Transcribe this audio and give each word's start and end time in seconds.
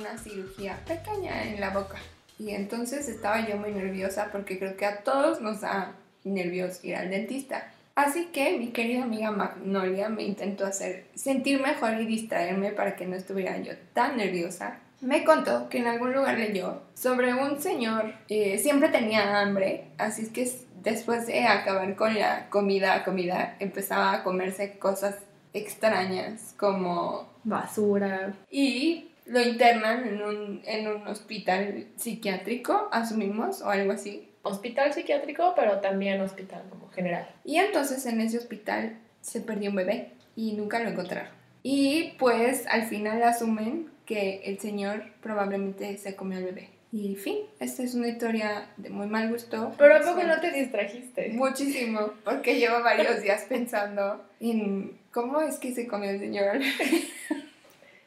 una 0.00 0.18
cirugía 0.18 0.78
pequeña 0.86 1.44
en 1.44 1.60
la 1.60 1.70
boca. 1.70 1.98
Y 2.38 2.50
entonces 2.50 3.08
estaba 3.08 3.46
yo 3.46 3.56
muy 3.56 3.70
nerviosa 3.70 4.28
porque 4.32 4.58
creo 4.58 4.76
que 4.76 4.86
a 4.86 5.02
todos 5.04 5.40
nos 5.40 5.60
da 5.60 5.92
nervios 6.24 6.82
ir 6.84 6.96
al 6.96 7.10
dentista. 7.10 7.70
Así 7.94 8.26
que 8.26 8.56
mi 8.58 8.68
querida 8.68 9.02
amiga 9.02 9.30
Magnolia 9.30 10.08
me 10.08 10.22
intentó 10.22 10.64
hacer 10.64 11.06
sentir 11.14 11.60
mejor 11.60 12.00
y 12.00 12.06
distraerme 12.06 12.70
para 12.70 12.96
que 12.96 13.06
no 13.06 13.14
estuviera 13.14 13.58
yo 13.58 13.72
tan 13.92 14.16
nerviosa. 14.16 14.78
Me 15.02 15.24
contó 15.24 15.68
que 15.68 15.78
en 15.78 15.86
algún 15.86 16.12
lugar 16.12 16.38
leyó 16.38 16.82
sobre 16.94 17.34
un 17.34 17.60
señor, 17.60 18.14
eh, 18.28 18.58
siempre 18.58 18.88
tenía 18.88 19.40
hambre, 19.40 19.88
así 19.98 20.22
es 20.22 20.28
que 20.30 20.50
después 20.82 21.26
de 21.26 21.46
acabar 21.46 21.94
con 21.96 22.14
la 22.14 22.48
comida, 22.48 23.02
comida, 23.04 23.56
empezaba 23.60 24.12
a 24.12 24.22
comerse 24.22 24.78
cosas 24.78 25.16
extrañas 25.52 26.54
como 26.58 27.28
basura. 27.44 28.34
Y 28.50 29.09
lo 29.30 29.40
internan 29.40 30.08
en 30.08 30.22
un, 30.22 30.62
en 30.66 30.88
un 30.88 31.06
hospital 31.06 31.86
psiquiátrico, 31.94 32.88
asumimos, 32.90 33.62
o 33.62 33.70
algo 33.70 33.92
así. 33.92 34.28
Hospital 34.42 34.92
psiquiátrico, 34.92 35.52
pero 35.54 35.78
también 35.78 36.20
hospital 36.20 36.64
como 36.68 36.88
general. 36.88 37.28
Y 37.44 37.56
entonces 37.56 38.04
en 38.06 38.20
ese 38.20 38.38
hospital 38.38 38.98
se 39.20 39.40
perdió 39.40 39.70
un 39.70 39.76
bebé 39.76 40.10
y 40.34 40.54
nunca 40.54 40.80
lo 40.80 40.88
encontraron. 40.88 41.30
Y 41.62 42.14
pues 42.18 42.66
al 42.66 42.86
final 42.86 43.22
asumen 43.22 43.88
que 44.04 44.42
el 44.46 44.58
señor 44.58 45.04
probablemente 45.22 45.96
se 45.96 46.16
comió 46.16 46.38
al 46.38 46.44
bebé. 46.44 46.70
Y 46.90 47.14
fin, 47.14 47.36
esta 47.60 47.84
es 47.84 47.94
una 47.94 48.08
historia 48.08 48.66
de 48.78 48.90
muy 48.90 49.06
mal 49.06 49.30
gusto. 49.30 49.72
Pero 49.78 49.94
¿a 49.94 50.00
poco 50.00 50.24
no 50.24 50.40
te 50.40 50.50
distrajiste? 50.50 51.28
Muchísimo, 51.34 52.14
porque 52.24 52.58
llevo 52.58 52.82
varios 52.82 53.22
días 53.22 53.44
pensando 53.48 54.24
en 54.40 54.98
cómo 55.12 55.40
es 55.40 55.58
que 55.58 55.72
se 55.72 55.86
comió 55.86 56.10
el 56.10 56.18
señor 56.18 56.48
al 56.48 56.58
bebé. 56.58 57.04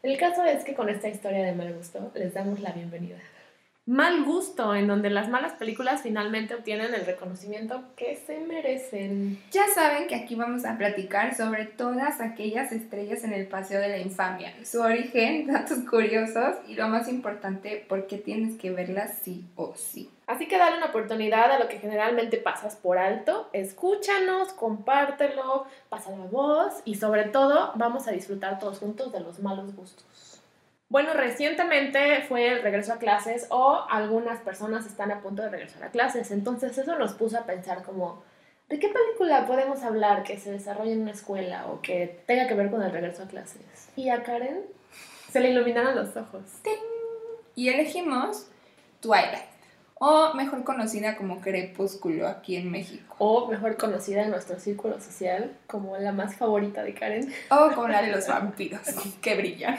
El 0.04 0.18
caso 0.18 0.44
es 0.44 0.66
que 0.66 0.74
con 0.76 0.90
esta 0.90 1.08
historia 1.08 1.46
de 1.46 1.56
mal 1.56 1.73
gusto 1.73 2.12
les 2.14 2.34
damos 2.34 2.59
la 2.59 2.73
bienvenida. 2.73 3.16
Mal 3.86 4.23
gusto, 4.23 4.73
en 4.76 4.88
donde 4.88 5.09
las 5.09 5.28
malas 5.28 5.53
películas 5.53 6.03
finalmente 6.03 6.56
obtienen 6.56 6.94
el 6.94 7.06
reconocimiento 7.06 7.84
que 7.98 8.16
se 8.16 8.39
merecen. 8.39 9.44
Ya 9.52 9.67
saben 9.76 10.08
que 10.08 10.16
aquí 10.16 10.36
vamos 10.36 10.64
a 10.64 10.78
platicar 10.78 11.36
sobre 11.36 11.66
todas 11.66 12.22
aquellas 12.22 12.72
estrellas 12.72 13.26
en 13.26 13.34
el 13.34 13.45
Paseo 13.45 13.81
de 13.81 13.89
la 13.89 13.98
Infamia, 13.98 14.54
su 14.64 14.80
origen, 14.80 15.48
datos 15.52 15.80
curiosos 15.80 16.56
y 16.66 16.76
lo 16.76 16.88
más 16.88 17.09
importante, 17.09 17.86
por 17.89 18.08
qué 18.08 18.17
tienes 18.17 18.58
que 18.58 18.72
verlas 18.72 19.17
sí 19.22 19.44
o 19.58 19.76
sí. 19.76 20.09
Así 20.28 20.48
que 20.48 20.58
dale 20.58 20.78
una 20.78 20.86
oportunidad 20.86 21.52
a 21.52 21.59
lo 21.59 21.67
que 21.67 21.80
generalmente 21.80 22.38
pasas 22.38 22.78
por 22.78 22.98
alto, 22.98 23.50
escúchanos, 23.52 24.54
compártelo, 24.54 25.66
pasa 25.89 26.11
la 26.11 26.26
voz 26.28 26.81
y 26.86 26.95
sobre 26.95 27.26
todo 27.26 27.73
vamos 27.76 28.08
a 28.08 28.11
disfrutar 28.11 28.59
todos 28.59 28.80
juntos 28.80 29.11
de 29.11 29.20
los 29.20 29.42
malos 29.42 29.76
gustos. 29.76 30.06
Bueno, 30.94 31.16
recientemente 31.16 32.22
fue 32.27 32.49
el 32.49 32.61
regreso 32.61 32.94
a 32.94 32.99
clases 32.99 33.47
o 33.49 33.83
algunas 33.89 34.39
personas 34.41 34.86
están 34.86 35.11
a 35.11 35.22
punto 35.22 35.41
de 35.41 35.49
regresar 35.49 35.86
a 35.86 35.89
clases, 35.89 36.30
entonces 36.30 36.77
eso 36.77 36.99
nos 36.99 37.13
puso 37.13 37.36
a 37.39 37.47
pensar 37.47 37.81
como, 37.81 38.22
¿de 38.69 38.77
qué 38.77 38.89
película 38.89 39.47
podemos 39.47 39.81
hablar 39.81 40.21
que 40.21 40.38
se 40.38 40.52
desarrolle 40.52 40.94
en 40.94 41.02
una 41.02 41.09
escuela 41.09 41.66
o 41.66 41.81
que 41.81 42.21
tenga 42.27 42.47
que 42.47 42.53
ver 42.53 42.69
con 42.69 42.83
el 42.83 42.91
regreso 42.91 43.23
a 43.23 43.27
clases? 43.27 43.89
Y 43.95 44.09
a 44.09 44.21
Karen 44.21 44.67
se 45.31 45.39
le 45.39 45.49
iluminaron 45.49 45.95
los 45.95 46.16
ojos. 46.16 46.44
Y 47.55 47.69
elegimos 47.69 48.47
Twilight 48.99 49.53
o 49.95 50.33
mejor 50.33 50.63
conocida 50.63 51.16
como 51.16 51.39
Crepúsculo 51.41 52.27
aquí 52.27 52.55
en 52.55 52.72
México. 52.72 53.16
O 53.19 53.47
mejor 53.47 53.77
conocida 53.77 54.23
en 54.23 54.31
nuestro 54.31 54.59
círculo 54.59 54.99
social 54.99 55.52
como 55.67 55.97
la 55.97 56.11
más 56.11 56.36
favorita 56.36 56.83
de 56.83 56.94
Karen. 56.94 57.33
O 57.49 57.72
como 57.73 57.88
la 57.88 58.02
de 58.02 58.11
los 58.11 58.27
vampiros, 58.27 58.81
que 59.21 59.36
brilla. 59.36 59.77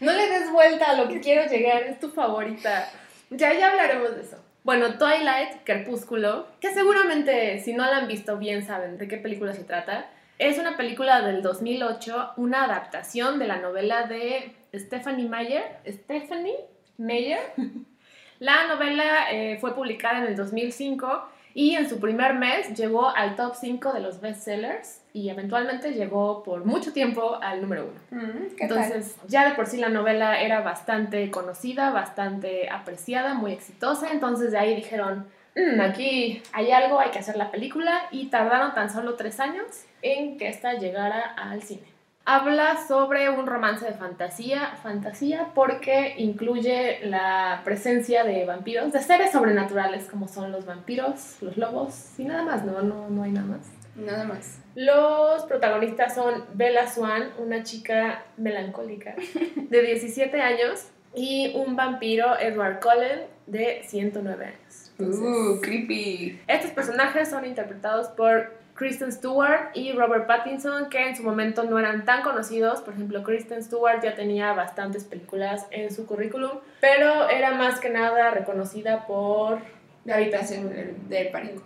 No 0.00 0.12
le 0.12 0.28
des 0.28 0.50
vuelta 0.50 0.90
a 0.90 0.94
lo 0.94 1.08
que 1.08 1.20
quiero 1.20 1.48
llegar, 1.50 1.82
es 1.82 2.00
tu 2.00 2.10
favorita. 2.10 2.88
Ya, 3.30 3.52
ya 3.52 3.70
hablaremos 3.70 4.16
de 4.16 4.22
eso. 4.22 4.38
Bueno, 4.64 4.98
Twilight, 4.98 5.62
Crepúsculo, 5.64 6.48
que 6.60 6.74
seguramente 6.74 7.60
si 7.60 7.72
no 7.72 7.84
la 7.84 7.98
han 7.98 8.08
visto 8.08 8.36
bien 8.38 8.66
saben 8.66 8.98
de 8.98 9.06
qué 9.06 9.16
película 9.16 9.52
se 9.54 9.62
trata. 9.62 10.10
Es 10.38 10.58
una 10.58 10.76
película 10.76 11.22
del 11.22 11.40
2008, 11.40 12.32
una 12.36 12.64
adaptación 12.64 13.38
de 13.38 13.46
la 13.46 13.58
novela 13.58 14.06
de 14.06 14.54
Stephanie 14.74 15.28
Meyer. 15.28 15.78
Stephanie 15.86 16.56
Meyer. 16.98 17.38
La 18.38 18.66
novela 18.66 19.30
eh, 19.30 19.58
fue 19.60 19.74
publicada 19.74 20.18
en 20.18 20.24
el 20.24 20.36
2005 20.36 21.28
y 21.54 21.74
en 21.74 21.88
su 21.88 21.98
primer 21.98 22.34
mes 22.34 22.74
llegó 22.76 23.08
al 23.08 23.34
top 23.34 23.54
5 23.54 23.94
de 23.94 24.00
los 24.00 24.20
bestsellers 24.20 25.00
y 25.14 25.30
eventualmente 25.30 25.92
llegó 25.92 26.42
por 26.42 26.66
mucho 26.66 26.92
tiempo 26.92 27.38
al 27.40 27.62
número 27.62 27.90
1. 28.10 28.22
Mm, 28.22 28.46
entonces, 28.58 29.16
ya 29.26 29.48
de 29.48 29.54
por 29.54 29.66
sí 29.66 29.78
la 29.78 29.88
novela 29.88 30.38
era 30.38 30.60
bastante 30.60 31.30
conocida, 31.30 31.90
bastante 31.90 32.68
apreciada, 32.68 33.32
muy 33.32 33.52
exitosa. 33.52 34.12
Entonces, 34.12 34.52
de 34.52 34.58
ahí 34.58 34.76
dijeron: 34.76 35.26
mm, 35.54 35.80
aquí 35.80 36.42
hay 36.52 36.72
algo, 36.72 37.00
hay 37.00 37.10
que 37.10 37.20
hacer 37.20 37.38
la 37.38 37.50
película. 37.50 38.02
Y 38.10 38.26
tardaron 38.26 38.74
tan 38.74 38.90
solo 38.90 39.14
tres 39.14 39.40
años 39.40 39.64
en 40.02 40.36
que 40.36 40.48
esta 40.48 40.74
llegara 40.74 41.20
al 41.22 41.62
cine 41.62 41.95
habla 42.26 42.76
sobre 42.86 43.30
un 43.30 43.46
romance 43.46 43.86
de 43.86 43.92
fantasía, 43.92 44.76
fantasía 44.82 45.52
porque 45.54 46.14
incluye 46.18 47.00
la 47.06 47.62
presencia 47.64 48.24
de 48.24 48.44
vampiros, 48.44 48.92
de 48.92 49.00
seres 49.00 49.32
sobrenaturales 49.32 50.08
como 50.10 50.28
son 50.28 50.52
los 50.52 50.66
vampiros, 50.66 51.36
los 51.40 51.56
lobos 51.56 52.18
y 52.18 52.24
nada 52.24 52.42
más, 52.42 52.64
no, 52.64 52.82
no, 52.82 53.08
no 53.08 53.22
hay 53.22 53.30
nada 53.30 53.46
más. 53.46 53.60
Nada 53.94 54.24
más. 54.24 54.58
Los 54.74 55.44
protagonistas 55.44 56.14
son 56.14 56.44
Bella 56.52 56.86
Swan, 56.86 57.30
una 57.38 57.62
chica 57.62 58.24
melancólica 58.36 59.14
de 59.56 59.82
17 59.82 60.38
años, 60.42 60.88
y 61.14 61.52
un 61.54 61.76
vampiro, 61.76 62.38
Edward 62.38 62.78
Cullen, 62.80 63.22
de 63.46 63.82
109 63.86 64.44
años. 64.44 64.92
uh, 64.98 65.60
creepy. 65.62 66.38
Estos 66.46 66.72
personajes 66.72 67.30
son 67.30 67.46
interpretados 67.46 68.08
por 68.08 68.52
Kristen 68.76 69.10
Stewart 69.10 69.70
y 69.74 69.92
Robert 69.92 70.26
Pattinson, 70.26 70.90
que 70.90 71.08
en 71.08 71.16
su 71.16 71.22
momento 71.22 71.64
no 71.64 71.78
eran 71.78 72.04
tan 72.04 72.22
conocidos. 72.22 72.80
Por 72.80 72.94
ejemplo, 72.94 73.22
Kristen 73.22 73.62
Stewart 73.62 74.02
ya 74.02 74.14
tenía 74.14 74.52
bastantes 74.52 75.04
películas 75.04 75.66
en 75.70 75.92
su 75.92 76.06
currículum, 76.06 76.52
pero 76.80 77.28
era 77.28 77.52
más 77.52 77.80
que 77.80 77.90
nada 77.90 78.30
reconocida 78.30 79.06
por 79.06 79.58
La 80.04 80.16
habitación 80.16 80.70
del 81.08 81.28
pánico. 81.30 81.62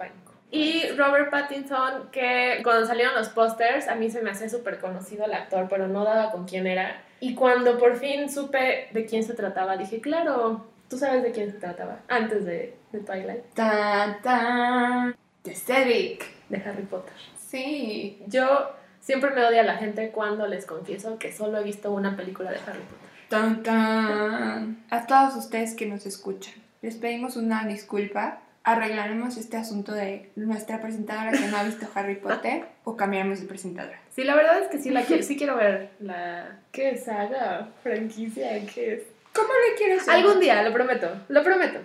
Y 0.52 0.88
Robert 0.96 1.30
Pattinson, 1.30 2.10
que 2.10 2.60
cuando 2.64 2.86
salieron 2.86 3.14
los 3.14 3.28
pósters, 3.28 3.86
a 3.86 3.94
mí 3.94 4.10
se 4.10 4.22
me 4.22 4.30
hacía 4.30 4.48
súper 4.48 4.78
conocido 4.78 5.24
el 5.26 5.34
actor, 5.34 5.66
pero 5.68 5.86
no 5.86 6.04
daba 6.04 6.32
con 6.32 6.46
quién 6.46 6.66
era. 6.66 7.02
Y 7.20 7.34
cuando 7.34 7.78
por 7.78 7.96
fin 7.96 8.28
supe 8.28 8.88
de 8.92 9.04
quién 9.04 9.22
se 9.22 9.34
trataba, 9.34 9.76
dije, 9.76 10.00
claro, 10.00 10.66
tú 10.88 10.98
sabes 10.98 11.22
de 11.22 11.30
quién 11.30 11.52
se 11.52 11.58
trataba, 11.58 12.00
antes 12.08 12.44
de, 12.44 12.76
de 12.90 13.00
Twilight. 13.00 13.44
Ta, 13.54 14.18
ta, 14.22 15.14
de 15.44 15.54
Cedric 15.54 16.39
de 16.50 16.58
Harry 16.58 16.82
Potter. 16.82 17.14
Sí. 17.38 18.22
Yo 18.26 18.70
siempre 19.00 19.30
me 19.30 19.44
odia 19.44 19.62
a 19.62 19.64
la 19.64 19.76
gente 19.76 20.10
cuando 20.10 20.46
les 20.46 20.66
confieso 20.66 21.18
que 21.18 21.32
solo 21.32 21.58
he 21.58 21.64
visto 21.64 21.90
una 21.90 22.16
película 22.16 22.50
de 22.50 22.58
Harry 22.58 22.80
Potter. 22.80 23.10
Tan, 23.28 23.62
tan. 23.62 24.84
A 24.90 25.06
todos 25.06 25.36
ustedes 25.36 25.74
que 25.74 25.86
nos 25.86 26.04
escuchan, 26.04 26.54
les 26.82 26.96
pedimos 26.96 27.36
una 27.36 27.64
disculpa. 27.66 28.40
Arreglaremos 28.62 29.38
este 29.38 29.56
asunto 29.56 29.92
de 29.94 30.30
nuestra 30.36 30.82
presentadora 30.82 31.32
que 31.32 31.46
no 31.46 31.56
ha 31.56 31.62
visto 31.62 31.86
Harry 31.94 32.16
Potter 32.16 32.66
o 32.84 32.94
cambiaremos 32.94 33.40
de 33.40 33.46
presentadora. 33.46 33.98
Sí, 34.14 34.22
la 34.22 34.34
verdad 34.34 34.60
es 34.60 34.68
que 34.68 34.78
sí 34.78 34.90
la 34.90 35.02
quiero, 35.02 35.22
sí 35.22 35.38
quiero 35.38 35.56
ver 35.56 35.92
la 35.98 36.58
¿qué 36.70 36.98
saga? 36.98 37.68
franquicia, 37.82 38.50
¿qué 38.66 38.94
es? 38.94 39.02
¿Cómo 39.32 39.48
le 39.48 39.76
quieres 39.78 40.04
ver? 40.04 40.16
Algún 40.16 40.40
día, 40.40 40.62
lo 40.62 40.74
prometo, 40.74 41.08
lo 41.28 41.42
prometo. 41.42 41.78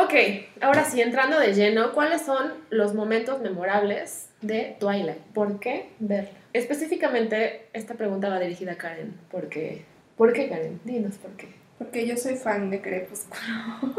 Ok, 0.00 0.14
ahora 0.60 0.84
sí, 0.84 1.02
entrando 1.02 1.40
de 1.40 1.54
lleno, 1.54 1.92
¿cuáles 1.92 2.22
son 2.22 2.52
los 2.70 2.94
momentos 2.94 3.40
memorables 3.40 4.28
de 4.40 4.76
Twilight? 4.78 5.18
¿Por 5.34 5.58
qué 5.58 5.90
verla? 5.98 6.30
Específicamente, 6.52 7.66
esta 7.72 7.94
pregunta 7.94 8.28
va 8.28 8.38
dirigida 8.38 8.74
a 8.74 8.78
Karen. 8.78 9.18
¿Por 9.28 9.48
qué? 9.48 9.84
¿Por 10.16 10.32
qué, 10.32 10.48
Karen? 10.48 10.80
Dinos 10.84 11.16
por 11.16 11.32
qué. 11.32 11.48
Porque 11.78 12.06
yo 12.06 12.16
soy 12.16 12.36
fan 12.36 12.70
de 12.70 12.80
Crepúsculo. 12.80 13.42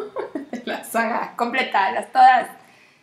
la 0.63 0.85
saga 0.85 1.33
completa, 1.35 1.91
las 1.91 2.09
todas. 2.13 2.47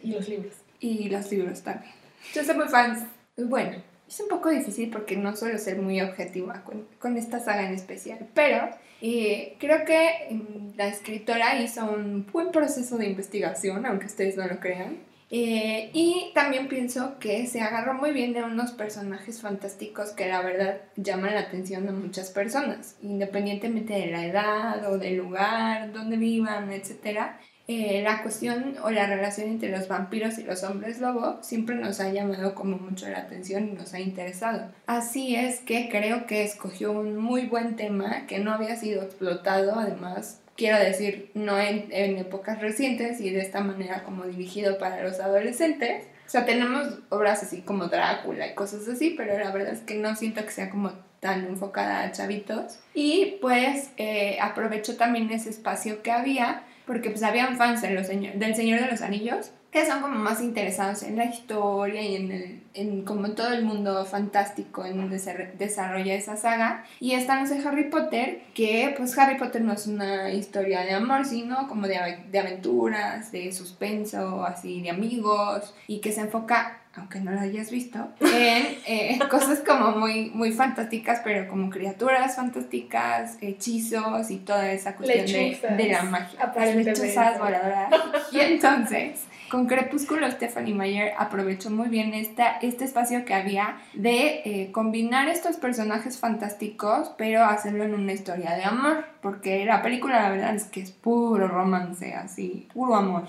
Y 0.03 0.13
los 0.13 0.27
libros. 0.27 0.55
Y 0.81 1.11
los 1.11 1.31
libros 1.31 1.63
también. 1.63 1.93
Yo 2.33 2.45
soy 2.45 2.55
muy 2.55 2.69
fan. 2.69 3.11
Bueno, 3.37 3.77
es 4.09 4.21
un 4.21 4.29
poco 4.29 4.51
difícil 4.51 4.91
porque 4.91 5.17
no 5.17 5.35
suelo 5.37 5.59
ser 5.59 5.81
muy 5.81 6.01
objetiva 6.01 6.65
con, 6.65 7.17
esta 7.17 7.41
saga 7.41 7.67
en 7.67 7.75
especial, 7.75 8.29
pero 8.35 8.69
eh, 9.01 9.57
creo 9.59 9.85
que 9.85 10.29
mm, 10.31 10.77
la 10.77 10.89
escritora 10.89 11.61
hizo 11.61 11.91
un 11.91 12.27
buen 12.33 12.51
proceso 12.51 12.99
de 12.99 13.07
investigación, 13.07 13.87
aunque 13.87 14.07
ustedes 14.07 14.37
no 14.37 14.47
lo 14.47 14.61
crean. 14.61 14.99
Eh, 15.29 15.91
y 15.93 16.31
también 16.35 16.69
pienso 16.69 17.19
que 17.19 17.49
se 17.49 17.61
agarró 17.61 17.95
muy 17.95 18.13
bien 18.13 18.33
de 18.33 18.45
unos 18.45 18.71
personajes 18.71 19.41
fantásticos 19.41 20.11
que 20.11 20.29
la 20.29 20.41
verdad 20.41 20.83
llaman 20.95 21.35
la 21.35 21.41
atención 21.41 21.85
de 21.85 21.93
muchas 21.93 22.31
personas, 22.31 22.97
independientemente 23.03 23.95
de 23.95 24.07
la 24.07 24.25
edad 24.25 24.93
o 24.93 24.99
del 24.99 25.17
lugar 25.17 25.93
donde 25.93 26.17
vivan, 26.17 26.71
etc. 26.71 27.33
eh, 27.69 28.01
la 28.03 28.23
cuestión 28.23 28.77
o 28.83 28.91
la 28.91 29.07
relación 29.07 29.49
entre 29.49 29.71
los 29.71 29.89
vampiros 29.89 30.39
y 30.39 30.45
los 30.45 30.63
hombres 30.63 31.01
lobo 31.01 31.39
siempre 31.43 31.75
nos 31.75 32.01
ha 32.01 32.13
llamado 32.13 32.55
como 32.55 32.79
mucho 32.79 33.09
la 33.09 33.19
atención 33.19 33.69
y 33.69 33.73
nos 33.73 33.93
ha 33.95 34.01
interesado. 34.01 34.71
Así 34.87 35.35
es 35.35 35.61
que 35.61 35.89
creo 35.89 36.27
que 36.27 36.45
escogió 36.45 36.93
un 36.93 37.17
muy 37.17 37.47
buen 37.47 37.77
tema 37.77 38.27
que 38.27 38.39
no 38.39 38.53
había 38.53 38.77
sido 38.77 39.03
explotado, 39.03 39.79
además 39.79 40.41
quiero 40.57 40.79
decir, 40.79 41.31
no 41.35 41.59
en, 41.59 41.89
en 41.91 42.19
épocas 42.19 42.61
recientes 42.61 43.21
y 43.21 43.31
de 43.31 43.41
esta 43.41 43.61
manera 43.61 44.05
como 44.05 44.25
dirigido 44.25 44.79
para 44.79 45.03
los 45.03 45.21
adolescentes. 45.21 46.05
O 46.27 46.31
sea, 46.31 46.45
tenemos 46.45 46.99
obras 47.09 47.43
así 47.43 47.63
como 47.63 47.87
Drácula 47.87 48.49
y 48.49 48.55
cosas 48.55 48.89
así, 48.89 49.15
pero 49.17 49.39
la 49.39 49.53
verdad 49.53 49.75
es 49.75 49.81
que 49.81 49.95
no 49.95 50.17
siento 50.17 50.45
que 50.45 50.51
sea 50.51 50.71
como 50.71 50.93
tan 51.21 51.45
enfocada 51.47 52.03
a 52.03 52.13
chavitos. 52.13 52.79
Y 52.95 53.39
pues 53.41 53.91
eh, 53.97 54.39
aprovecho 54.41 54.97
también 54.97 55.31
ese 55.31 55.51
espacio 55.51 56.03
que 56.03 56.11
había, 56.11 56.63
porque 56.87 57.11
pues 57.11 57.23
habían 57.23 57.57
fans 57.57 57.83
de 57.83 57.91
los 57.91 58.09
del 58.09 58.55
Señor 58.55 58.81
de 58.81 58.87
los 58.87 59.03
Anillos, 59.03 59.51
que 59.71 59.85
son 59.85 60.01
como 60.01 60.15
más 60.15 60.41
interesados 60.41 61.03
en 61.03 61.17
la 61.17 61.27
historia 61.27 62.01
y 62.01 62.17
en, 62.17 62.33
el, 62.33 62.63
en 62.73 63.05
como 63.05 63.33
todo 63.33 63.53
el 63.53 63.65
mundo 63.65 64.07
fantástico 64.07 64.87
en 64.87 64.97
donde 64.97 65.19
se 65.19 65.53
desarrolla 65.59 66.15
esa 66.15 66.37
saga. 66.37 66.85
Y 67.01 67.13
están 67.13 67.41
los 67.41 67.51
de 67.51 67.67
Harry 67.69 67.91
Potter, 67.91 68.43
que 68.55 68.95
pues 68.97 69.19
Harry 69.19 69.37
Potter 69.37 69.63
no 69.63 69.73
es 69.73 69.87
una 69.87 70.31
historia 70.31 70.81
de 70.83 70.95
amor, 70.95 71.27
sino 71.27 71.69
como 71.69 71.89
de, 71.89 71.99
de 72.31 72.39
aventuras, 72.39 73.33
de 73.33 73.53
suspenso, 73.53 74.47
así 74.47 74.81
de 74.81 74.91
amigos, 74.91 75.75
y 75.89 76.01
que 76.01 76.13
se 76.13 76.23
enfoca 76.23 76.81
aunque 76.97 77.21
no 77.21 77.33
lo 77.33 77.41
hayas 77.41 77.71
visto, 77.71 78.09
en 78.21 78.79
eh, 78.87 79.19
cosas 79.31 79.61
como 79.61 79.93
muy, 79.93 80.31
muy 80.31 80.53
fantásticas, 80.53 81.21
pero 81.23 81.49
como 81.49 81.71
criaturas 81.71 82.37
fantásticas, 82.37 83.37
hechizos 83.41 84.31
y 84.31 84.39
toda 84.39 84.73
esa 84.73 84.97
cuestión 84.97 85.27
de, 85.27 85.77
de, 85.85 85.93
la 85.93 86.03
magia. 86.03 86.53
Lechuzas 86.75 87.39
voladoras. 87.39 87.93
Y 88.33 88.41
entonces 88.41 89.25
con 89.49 89.67
Crepúsculo, 89.67 90.31
Stephanie 90.31 90.75
Meyer 90.75 91.13
aprovechó 91.19 91.71
muy 91.71 91.89
bien 91.89 92.15
esta, 92.15 92.57
este 92.59 92.85
espacio 92.85 93.25
que 93.25 93.35
había 93.35 93.79
de 93.95 94.43
eh, 94.45 94.73
combinar 94.73 95.29
estos 95.29 95.57
personajes 95.57 96.19
fantásticos, 96.19 97.11
pero 97.17 97.45
hacerlo 97.45 97.85
en 97.85 97.95
una 97.95 98.13
historia 98.13 98.55
de 98.55 98.65
amor, 98.65 99.05
porque 99.23 99.65
la 99.65 99.83
película 99.83 100.23
la 100.23 100.31
verdad 100.31 100.55
es 100.55 100.65
que 100.65 100.81
es 100.81 100.91
puro 100.91 101.49
romance, 101.49 102.15
así, 102.15 102.69
puro 102.73 102.97
amor. 102.97 103.25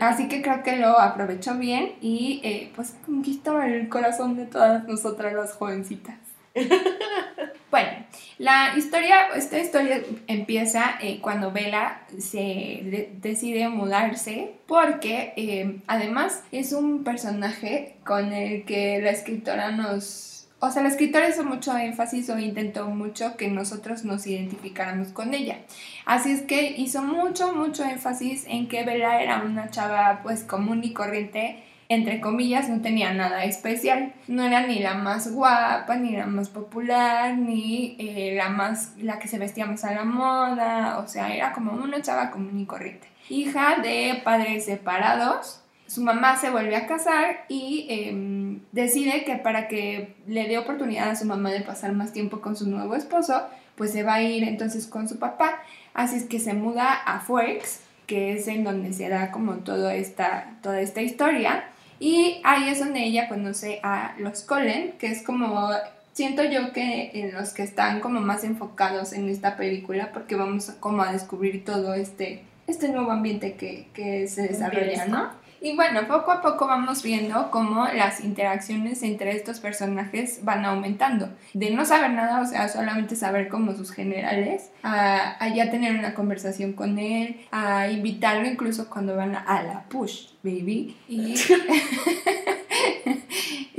Así 0.00 0.28
que 0.28 0.42
creo 0.42 0.62
que 0.62 0.76
lo 0.76 0.98
aprovechó 0.98 1.54
bien 1.56 1.92
y 2.00 2.40
eh, 2.44 2.72
pues 2.74 2.96
conquistó 3.04 3.60
el 3.62 3.88
corazón 3.88 4.36
de 4.36 4.46
todas 4.46 4.84
nosotras 4.84 5.32
las 5.34 5.52
jovencitas. 5.52 6.18
Bueno, 7.74 8.03
la 8.38 8.76
historia, 8.76 9.28
esta 9.36 9.58
historia 9.58 10.02
empieza 10.26 10.96
eh, 11.00 11.20
cuando 11.20 11.52
Bella 11.52 12.00
se 12.18 13.10
decide 13.20 13.68
mudarse 13.68 14.54
porque 14.66 15.32
eh, 15.36 15.80
además 15.86 16.42
es 16.50 16.72
un 16.72 17.04
personaje 17.04 17.96
con 18.04 18.32
el 18.32 18.64
que 18.64 19.00
la 19.00 19.10
escritora 19.10 19.70
nos... 19.70 20.48
O 20.58 20.70
sea, 20.70 20.82
la 20.82 20.88
escritora 20.88 21.28
hizo 21.28 21.44
mucho 21.44 21.76
énfasis 21.76 22.30
o 22.30 22.38
intentó 22.38 22.88
mucho 22.88 23.36
que 23.36 23.48
nosotros 23.48 24.04
nos 24.04 24.26
identificáramos 24.26 25.08
con 25.08 25.34
ella. 25.34 25.58
Así 26.06 26.32
es 26.32 26.42
que 26.42 26.74
hizo 26.78 27.02
mucho, 27.02 27.52
mucho 27.52 27.84
énfasis 27.84 28.46
en 28.48 28.68
que 28.68 28.82
Bella 28.82 29.20
era 29.22 29.42
una 29.42 29.70
chava 29.70 30.20
pues 30.22 30.42
común 30.42 30.82
y 30.82 30.92
corriente 30.94 31.62
entre 31.88 32.20
comillas, 32.20 32.68
no 32.68 32.80
tenía 32.80 33.12
nada 33.12 33.44
especial. 33.44 34.14
No 34.26 34.42
era 34.44 34.66
ni 34.66 34.78
la 34.78 34.94
más 34.94 35.32
guapa, 35.32 35.96
ni 35.96 36.16
la 36.16 36.26
más 36.26 36.48
popular, 36.48 37.36
ni 37.36 37.96
eh, 37.98 38.34
la 38.36 38.48
más, 38.48 38.94
la 38.98 39.18
que 39.18 39.28
se 39.28 39.38
vestía 39.38 39.66
más 39.66 39.84
a 39.84 39.92
la 39.92 40.04
moda. 40.04 40.98
O 40.98 41.08
sea, 41.08 41.34
era 41.34 41.52
como 41.52 41.72
una 41.72 42.00
chava 42.00 42.30
común 42.30 42.58
y 42.58 42.66
corriente. 42.66 43.06
Hija 43.28 43.76
de 43.82 44.20
padres 44.24 44.64
separados. 44.64 45.60
Su 45.86 46.02
mamá 46.02 46.36
se 46.36 46.50
vuelve 46.50 46.76
a 46.76 46.86
casar 46.86 47.44
y 47.48 47.86
em, 47.90 48.60
decide 48.72 49.24
que 49.24 49.36
para 49.36 49.68
que 49.68 50.16
le 50.26 50.48
dé 50.48 50.56
oportunidad 50.56 51.10
a 51.10 51.16
su 51.16 51.26
mamá 51.26 51.50
de 51.50 51.60
pasar 51.60 51.92
más 51.92 52.12
tiempo 52.12 52.40
con 52.40 52.56
su 52.56 52.68
nuevo 52.68 52.96
esposo, 52.96 53.46
pues 53.76 53.92
se 53.92 54.02
va 54.02 54.14
a 54.14 54.22
ir 54.22 54.44
entonces 54.44 54.86
con 54.86 55.08
su 55.08 55.18
papá. 55.18 55.58
Así 55.92 56.16
es 56.16 56.24
que 56.24 56.40
se 56.40 56.54
muda 56.54 56.94
a 56.94 57.20
Forks, 57.20 57.82
que 58.06 58.32
es 58.32 58.48
en 58.48 58.64
donde 58.64 58.92
se 58.94 59.08
da 59.10 59.30
como 59.30 59.54
esta, 59.92 60.56
toda 60.62 60.80
esta 60.80 61.02
historia. 61.02 61.64
Y 62.04 62.42
ahí 62.44 62.68
es 62.68 62.80
donde 62.80 63.02
ella 63.02 63.30
conoce 63.30 63.80
a 63.82 64.14
los 64.18 64.42
Colen, 64.42 64.92
que 64.98 65.06
es 65.06 65.22
como, 65.22 65.70
siento 66.12 66.44
yo 66.44 66.70
que 66.74 67.10
en 67.14 67.32
los 67.32 67.54
que 67.54 67.62
están 67.62 68.00
como 68.00 68.20
más 68.20 68.44
enfocados 68.44 69.14
en 69.14 69.30
esta 69.30 69.56
película, 69.56 70.12
porque 70.12 70.36
vamos 70.36 70.70
como 70.80 71.00
a 71.00 71.12
descubrir 71.12 71.64
todo 71.64 71.94
este, 71.94 72.42
este 72.66 72.90
nuevo 72.90 73.10
ambiente 73.10 73.54
que, 73.54 73.86
que 73.94 74.28
se 74.28 74.42
desarrolla, 74.42 75.06
¿no? 75.06 75.30
Y 75.64 75.74
bueno, 75.74 76.06
poco 76.06 76.30
a 76.30 76.42
poco 76.42 76.66
vamos 76.66 77.02
viendo 77.02 77.50
cómo 77.50 77.86
las 77.88 78.22
interacciones 78.22 79.02
entre 79.02 79.34
estos 79.34 79.60
personajes 79.60 80.40
van 80.44 80.66
aumentando. 80.66 81.30
De 81.54 81.70
no 81.70 81.86
saber 81.86 82.10
nada, 82.10 82.42
o 82.42 82.44
sea, 82.44 82.68
solamente 82.68 83.16
saber 83.16 83.48
como 83.48 83.72
sus 83.72 83.90
generales, 83.90 84.70
a, 84.82 85.48
ya 85.56 85.70
tener 85.70 85.98
una 85.98 86.12
conversación 86.12 86.74
con 86.74 86.98
él, 86.98 87.46
a 87.50 87.88
invitarlo 87.88 88.46
incluso 88.46 88.90
cuando 88.90 89.16
van 89.16 89.36
a 89.36 89.62
la 89.62 89.84
push, 89.88 90.26
baby. 90.42 90.98
Y 91.08 91.32
Y 91.32 91.34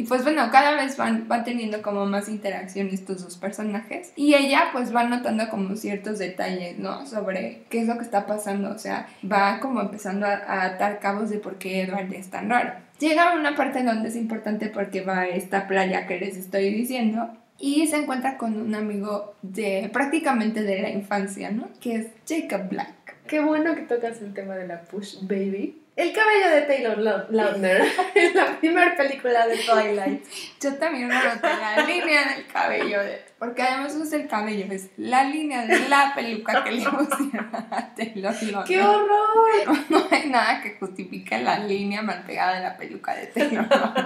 pues 0.08 0.24
bueno, 0.24 0.50
cada 0.52 0.76
vez 0.76 0.98
van, 0.98 1.28
van 1.28 1.44
teniendo 1.44 1.82
como 1.82 2.06
más 2.06 2.30
interacción 2.30 2.88
estos 2.88 3.24
dos 3.24 3.38
personajes. 3.38 4.12
Y 4.16 4.34
ella 4.34 4.70
pues 4.72 4.96
va 4.96 5.04
notando 5.04 5.50
como 5.50 5.76
ciertos 5.76 6.20
detalles, 6.20 6.78
¿no? 6.80 7.06
Sobre 7.06 7.64
qué 7.70 7.82
es 7.82 7.88
lo 7.88 7.98
que 7.98 8.04
está 8.04 8.26
pasando. 8.26 8.72
O 8.72 8.78
sea, 8.78 9.08
va 9.30 9.60
como 9.60 9.82
empezando 9.82 10.26
a, 10.26 10.64
atar 10.64 11.00
cabos 11.00 11.30
de 11.30 11.38
por 11.38 11.58
qué 11.58 11.82
Edward 11.82 12.14
es 12.14 12.30
tan 12.30 12.50
raro. 12.50 12.74
Llega 13.00 13.32
a 13.32 13.36
una 13.36 13.56
parte 13.56 13.84
donde 13.84 14.10
es 14.10 14.16
importante 14.16 14.68
porque 14.68 15.02
va 15.02 15.20
a 15.20 15.28
esta 15.28 15.68
playa 15.68 16.08
que 16.08 16.20
les 16.20 16.38
estoy 16.38 16.74
diciendo 16.74 17.30
y 17.60 17.88
se 17.88 17.98
encuentra 17.98 18.38
con 18.38 18.60
un 18.60 18.76
amigo 18.76 19.36
de 19.42 19.90
prácticamente 19.92 20.64
de 20.64 20.82
la 20.82 20.90
infancia, 20.90 21.52
¿no? 21.52 21.70
Que 21.80 21.96
es 21.96 22.08
Jacob 22.28 22.70
Black. 22.70 23.16
Qué 23.28 23.42
bueno 23.42 23.76
que 23.76 23.82
tocas 23.82 24.22
el 24.22 24.34
tema 24.34 24.56
de 24.56 24.68
la 24.68 24.82
Push 24.84 25.22
Baby 25.22 25.85
el 25.96 26.12
cabello 26.12 26.50
de 26.50 26.62
Taylor 26.64 26.98
Lautner 27.32 27.84
en 28.16 28.36
la 28.36 28.60
primera 28.60 28.96
película 28.98 29.48
de 29.48 29.58
Twilight. 29.58 30.26
Yo 30.60 30.74
también 30.76 31.08
noté 31.08 31.42
la 31.42 31.86
línea 31.86 32.36
del 32.36 32.48
cabello, 32.48 33.00
porque 33.40 33.62
además 33.62 33.96
no 33.96 34.04
es 34.04 34.12
el 34.14 34.28
cabello, 34.28 34.66
es 34.72 34.90
la 34.98 35.24
línea 35.24 35.66
de 35.66 35.88
la 35.88 36.14
peluca 36.14 36.64
que 36.64 36.72
le 36.72 36.90
pusieron 36.90 37.50
a 37.54 37.96
Taylor 37.96 38.36
Lautner. 38.42 38.66
¡Qué 38.66 38.82
horror! 38.82 39.26
No, 39.90 40.04
hay 40.12 40.30
nada 40.30 40.62
que 40.62 40.76
justifique 40.78 41.38
la 41.40 41.60
línea 41.60 42.02
mal 42.02 42.24
pegada 42.24 42.56
de 42.56 42.62
la 42.62 42.78
peluca 42.78 43.16
de 43.16 43.28
Taylor 43.28 43.68
Lautner. 43.70 44.06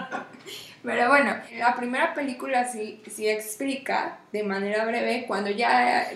Pero 0.83 1.09
bueno, 1.09 1.35
la 1.57 1.75
primera 1.75 2.13
película 2.13 2.65
sí, 2.65 3.01
sí 3.09 3.27
explica 3.27 4.19
de 4.31 4.43
manera 4.43 4.85
breve, 4.85 5.25
cuando 5.27 5.49
ya 5.49 6.07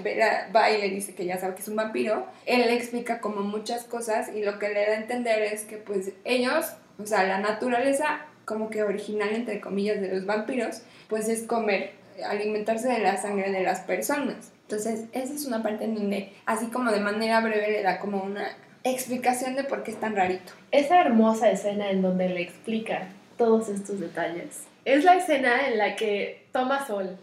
va 0.56 0.72
y 0.72 0.82
le 0.82 0.90
dice 0.90 1.16
que 1.16 1.26
ya 1.26 1.38
sabe 1.38 1.56
que 1.56 1.62
es 1.62 1.68
un 1.68 1.76
vampiro, 1.76 2.28
él 2.46 2.62
le 2.62 2.74
explica 2.74 3.20
como 3.20 3.42
muchas 3.42 3.84
cosas 3.84 4.30
y 4.34 4.44
lo 4.44 4.60
que 4.60 4.70
le 4.70 4.86
da 4.86 4.94
a 4.94 4.96
entender 4.96 5.42
es 5.42 5.64
que 5.64 5.78
pues 5.78 6.12
ellos, 6.24 6.74
o 6.98 7.06
sea, 7.06 7.24
la 7.24 7.40
naturaleza 7.40 8.22
como 8.46 8.70
que 8.70 8.84
original 8.84 9.30
entre 9.34 9.60
comillas 9.62 10.02
de 10.02 10.10
los 10.10 10.26
vampiros, 10.26 10.82
pues 11.08 11.28
es 11.30 11.44
comer, 11.44 11.92
alimentarse 12.26 12.88
de 12.88 13.00
la 13.00 13.18
sangre 13.18 13.52
de 13.52 13.64
las 13.64 13.82
personas. 13.82 14.52
Entonces, 14.64 15.06
esa 15.12 15.34
es 15.34 15.46
una 15.46 15.62
parte 15.62 15.86
en 15.86 15.96
donde, 15.96 16.34
así 16.46 16.68
como 16.68 16.92
de 16.92 17.00
manera 17.00 17.42
breve, 17.42 17.72
le 17.72 17.84
da 17.84 18.00
como 18.00 18.24
una 18.24 18.48
explicación 18.84 19.56
de 19.56 19.64
por 19.64 19.84
qué 19.84 19.92
es 19.92 20.00
tan 20.00 20.16
rarito. 20.16 20.54
Esa 20.72 21.00
hermosa 21.00 21.52
escena 21.52 21.90
en 21.90 22.02
donde 22.02 22.30
le 22.30 22.42
explica 22.42 23.08
todos 23.38 23.70
estos 23.70 24.00
detalles. 24.00 24.64
Es 24.86 25.04
la 25.04 25.16
escena 25.16 25.68
en 25.68 25.78
la 25.78 25.96
que 25.96 26.48
toma 26.52 26.86
sol. 26.86 27.18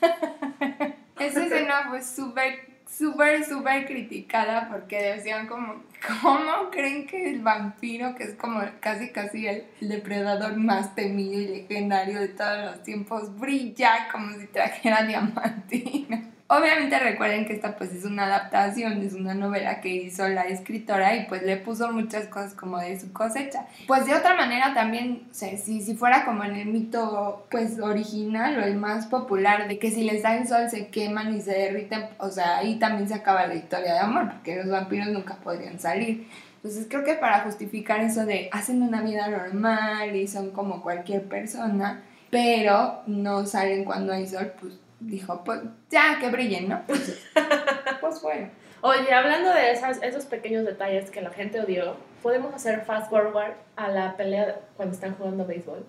Esa 1.18 1.44
escena 1.44 1.86
fue 1.88 2.02
súper, 2.02 2.68
súper, 2.88 3.44
súper 3.44 3.86
criticada 3.86 4.68
porque 4.70 5.02
decían 5.02 5.46
como, 5.46 5.82
¿cómo 6.22 6.70
creen 6.70 7.06
que 7.06 7.30
el 7.30 7.40
vampiro, 7.40 8.14
que 8.14 8.24
es 8.24 8.34
como 8.34 8.60
casi, 8.80 9.10
casi 9.10 9.48
el 9.48 9.64
depredador 9.80 10.56
más 10.56 10.94
temido 10.94 11.40
y 11.40 11.48
legendario 11.48 12.20
de 12.20 12.28
todos 12.28 12.64
los 12.64 12.82
tiempos, 12.82 13.36
brilla 13.38 14.08
como 14.12 14.38
si 14.38 14.46
trajera 14.46 15.02
diamantina? 15.02 16.35
Obviamente 16.48 16.96
recuerden 17.00 17.44
que 17.44 17.54
esta 17.54 17.76
pues 17.76 17.92
es 17.92 18.04
una 18.04 18.26
adaptación, 18.26 19.02
es 19.02 19.14
una 19.14 19.34
novela 19.34 19.80
que 19.80 19.88
hizo 19.88 20.28
la 20.28 20.42
escritora 20.42 21.16
y 21.16 21.26
pues 21.26 21.42
le 21.42 21.56
puso 21.56 21.90
muchas 21.90 22.28
cosas 22.28 22.54
como 22.54 22.78
de 22.78 23.00
su 23.00 23.12
cosecha. 23.12 23.66
Pues 23.88 24.06
de 24.06 24.14
otra 24.14 24.36
manera 24.36 24.72
también, 24.72 25.26
o 25.28 25.34
sea, 25.34 25.56
si, 25.56 25.80
si 25.80 25.96
fuera 25.96 26.24
como 26.24 26.44
en 26.44 26.54
el 26.54 26.68
mito 26.68 27.46
pues 27.50 27.80
original 27.80 28.60
o 28.60 28.64
el 28.64 28.76
más 28.76 29.06
popular 29.06 29.66
de 29.66 29.80
que 29.80 29.90
si 29.90 30.04
les 30.04 30.22
da 30.22 30.36
el 30.36 30.46
sol 30.46 30.70
se 30.70 30.86
queman 30.86 31.34
y 31.34 31.40
se 31.40 31.50
derriten, 31.50 32.06
o 32.18 32.30
sea, 32.30 32.58
ahí 32.58 32.78
también 32.78 33.08
se 33.08 33.14
acaba 33.14 33.48
la 33.48 33.56
historia 33.56 33.94
de 33.94 33.98
amor 33.98 34.30
porque 34.30 34.54
los 34.54 34.70
vampiros 34.70 35.08
nunca 35.08 35.34
podrían 35.36 35.80
salir. 35.80 36.28
Entonces 36.56 36.86
creo 36.88 37.02
que 37.02 37.14
para 37.14 37.40
justificar 37.40 38.00
eso 38.00 38.24
de 38.24 38.48
hacen 38.52 38.82
una 38.82 39.02
vida 39.02 39.26
normal 39.28 40.14
y 40.14 40.28
son 40.28 40.52
como 40.52 40.80
cualquier 40.80 41.24
persona, 41.24 42.04
pero 42.30 43.02
no 43.08 43.46
salen 43.46 43.84
cuando 43.84 44.12
hay 44.12 44.28
sol, 44.28 44.52
pues 44.60 44.74
dijo, 45.00 45.42
pues 45.44 45.60
ya, 45.90 46.18
que 46.20 46.30
brillen, 46.30 46.68
¿no? 46.68 46.82
Pues, 46.86 47.26
pues 48.00 48.22
bueno. 48.22 48.50
Oye, 48.82 49.12
hablando 49.12 49.52
de 49.52 49.72
esas, 49.72 50.02
esos 50.02 50.26
pequeños 50.26 50.64
detalles 50.64 51.10
que 51.10 51.20
la 51.20 51.30
gente 51.30 51.60
odió, 51.60 51.96
podemos 52.22 52.54
hacer 52.54 52.84
fast 52.84 53.10
forward 53.10 53.54
a 53.74 53.88
la 53.88 54.16
pelea 54.16 54.60
cuando 54.76 54.94
están 54.94 55.14
jugando 55.14 55.46
béisbol. 55.46 55.86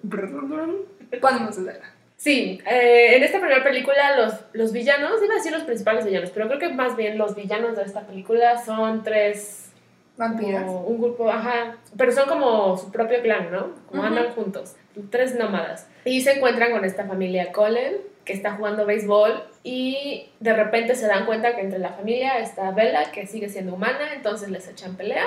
Podemos 1.21 1.57
hacerla. 1.57 1.93
Sí, 2.15 2.59
eh, 2.65 3.15
en 3.15 3.23
esta 3.23 3.39
primera 3.39 3.63
película 3.63 4.17
los, 4.17 4.33
los 4.53 4.73
villanos, 4.73 5.21
iba 5.23 5.33
a 5.35 5.37
decir 5.37 5.51
los 5.51 5.63
principales 5.63 6.03
villanos, 6.03 6.31
pero 6.31 6.47
creo 6.47 6.59
que 6.59 6.69
más 6.69 6.95
bien 6.95 7.17
los 7.17 7.35
villanos 7.35 7.75
de 7.75 7.83
esta 7.83 8.07
película 8.07 8.63
son 8.63 9.03
tres 9.03 9.71
Vampiros. 10.17 10.63
como 10.63 10.79
un 10.81 10.99
grupo, 10.99 11.29
ajá, 11.29 11.77
pero 11.95 12.11
son 12.11 12.27
como 12.27 12.75
su 12.75 12.91
propio 12.91 13.21
clan, 13.21 13.51
¿no? 13.51 13.75
Como 13.87 14.01
andan 14.01 14.31
juntos, 14.31 14.75
tres 15.11 15.35
nómadas. 15.35 15.87
Y 16.05 16.21
se 16.21 16.31
encuentran 16.31 16.71
con 16.71 16.85
esta 16.85 17.05
familia 17.05 17.51
Colin, 17.51 17.97
que 18.27 18.33
está 18.33 18.51
jugando 18.51 18.85
béisbol, 18.85 19.41
y 19.63 20.29
de 20.39 20.53
repente 20.53 20.93
se 20.93 21.07
dan 21.07 21.25
cuenta 21.25 21.55
que 21.55 21.61
entre 21.61 21.79
la 21.79 21.93
familia 21.93 22.37
está 22.39 22.71
Bella, 22.71 23.11
que 23.11 23.25
sigue 23.25 23.49
siendo 23.49 23.73
humana, 23.73 24.13
entonces 24.13 24.49
les 24.49 24.67
echan 24.67 24.95
pelea. 24.95 25.25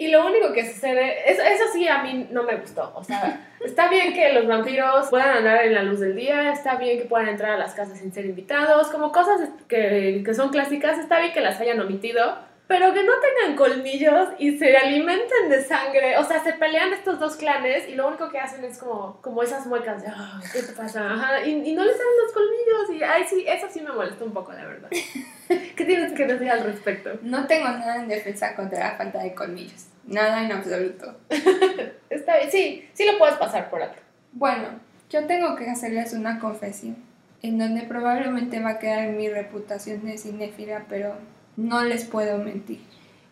Y 0.00 0.08
lo 0.08 0.24
único 0.24 0.52
que 0.52 0.64
sucede, 0.64 1.30
eso, 1.30 1.42
eso 1.42 1.64
sí 1.72 1.88
a 1.88 2.02
mí 2.04 2.28
no 2.30 2.44
me 2.44 2.56
gustó. 2.56 2.92
O 2.94 3.04
sea, 3.04 3.48
está 3.64 3.90
bien 3.90 4.14
que 4.14 4.32
los 4.32 4.46
vampiros 4.46 5.08
puedan 5.10 5.38
andar 5.38 5.64
en 5.64 5.74
la 5.74 5.82
luz 5.82 6.00
del 6.00 6.16
día, 6.16 6.52
está 6.52 6.76
bien 6.76 6.98
que 6.98 7.04
puedan 7.04 7.28
entrar 7.28 7.52
a 7.52 7.58
las 7.58 7.74
casas 7.74 7.98
sin 7.98 8.12
ser 8.12 8.24
invitados, 8.24 8.88
como 8.88 9.12
cosas 9.12 9.48
que, 9.68 10.22
que 10.24 10.34
son 10.34 10.50
clásicas, 10.50 10.98
está 10.98 11.18
bien 11.20 11.32
que 11.32 11.40
las 11.40 11.60
hayan 11.60 11.80
omitido, 11.80 12.38
pero 12.68 12.92
que 12.92 13.02
no 13.02 13.14
tengan 13.18 13.56
colmillos 13.56 14.28
y 14.38 14.58
se 14.58 14.76
alimenten 14.76 15.48
de 15.48 15.64
sangre. 15.64 16.18
O 16.18 16.24
sea, 16.24 16.44
se 16.44 16.52
pelean 16.52 16.92
estos 16.92 17.18
dos 17.18 17.34
clanes 17.36 17.88
y 17.88 17.94
lo 17.94 18.06
único 18.06 18.28
que 18.28 18.38
hacen 18.38 18.62
es 18.62 18.76
como, 18.78 19.20
como 19.22 19.42
esas 19.42 19.66
muecas 19.66 20.02
de, 20.02 20.08
"Ah, 20.08 20.38
¿qué 20.52 20.62
te 20.62 20.72
pasa? 20.74 21.10
Ajá, 21.10 21.40
y, 21.46 21.50
y 21.52 21.74
no 21.74 21.82
les 21.82 21.96
salen 21.96 22.12
los 22.24 22.32
colmillos. 22.34 22.90
Y, 23.00 23.02
ay, 23.02 23.24
sí, 23.28 23.44
eso 23.48 23.66
sí 23.70 23.80
me 23.80 23.90
molestó 23.90 24.26
un 24.26 24.32
poco, 24.34 24.52
la 24.52 24.66
verdad. 24.66 24.90
¿Qué 25.48 25.84
tienes 25.86 26.12
que 26.12 26.26
decir 26.26 26.50
al 26.50 26.62
respecto? 26.62 27.10
No 27.22 27.46
tengo 27.46 27.68
nada 27.70 27.96
en 27.96 28.08
defensa 28.08 28.54
contra 28.54 28.80
la 28.90 28.96
falta 28.96 29.22
de 29.22 29.34
colmillos. 29.34 29.86
Nada 30.04 30.44
en 30.44 30.52
absoluto. 30.52 31.16
Está 32.10 32.36
bien, 32.36 32.50
sí, 32.50 32.88
sí 32.92 33.06
lo 33.10 33.16
puedes 33.18 33.36
pasar 33.36 33.70
por 33.70 33.82
alto. 33.82 33.98
Bueno, 34.32 34.68
yo 35.08 35.26
tengo 35.26 35.56
que 35.56 35.70
hacerles 35.70 36.12
una 36.12 36.38
confesión, 36.38 36.96
en 37.42 37.58
donde 37.58 37.82
probablemente 37.82 38.60
va 38.60 38.70
a 38.72 38.78
quedar 38.78 39.08
mi 39.08 39.30
reputación 39.30 40.04
de 40.04 40.18
cinéfila, 40.18 40.84
pero 40.88 41.14
no 41.58 41.84
les 41.84 42.04
puedo 42.04 42.38
mentir. 42.38 42.80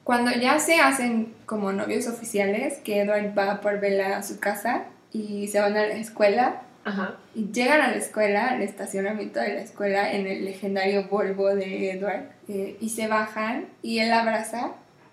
Cuando 0.03 0.33
ya 0.33 0.59
se 0.59 0.81
hacen 0.81 1.33
como 1.47 1.73
novios 1.73 2.09
oficiales, 2.09 2.79
que 2.85 3.01
Edward 3.01 3.39
va 3.39 3.61
por 3.61 3.81
Bella 3.81 4.19
a 4.19 4.23
su 4.23 4.41
casa 4.41 4.85
y 5.13 5.47
se 5.49 5.61
van 5.61 5.77
a 5.77 5.87
la 5.87 5.95
escuela, 5.95 6.63
Ajá. 6.85 7.17
y 7.35 7.51
llegan 7.53 7.81
a 7.81 7.91
la 7.91 7.97
escuela, 7.97 8.49
al 8.49 8.63
estacionamiento 8.63 9.41
de 9.41 9.55
la 9.55 9.61
escuela, 9.61 10.13
en 10.13 10.27
el 10.27 10.45
legendario 10.45 11.09
Volvo 11.09 11.55
de 11.55 11.93
Edward, 11.93 12.31
eh, 12.49 12.77
y 12.81 12.91
se 12.91 13.07
bajan 13.07 13.69
y 13.81 14.01
él 14.01 14.13
abraza. 14.13 14.73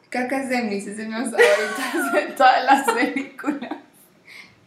Creo 0.10 0.28
que 0.28 0.36
es 0.36 0.50
de 0.50 0.64
mis 0.64 0.86
escenas 0.88 1.32
favoritas 1.32 2.14
de 2.14 2.34
todas 2.36 2.66
las 2.66 2.92
películas. 2.92 3.78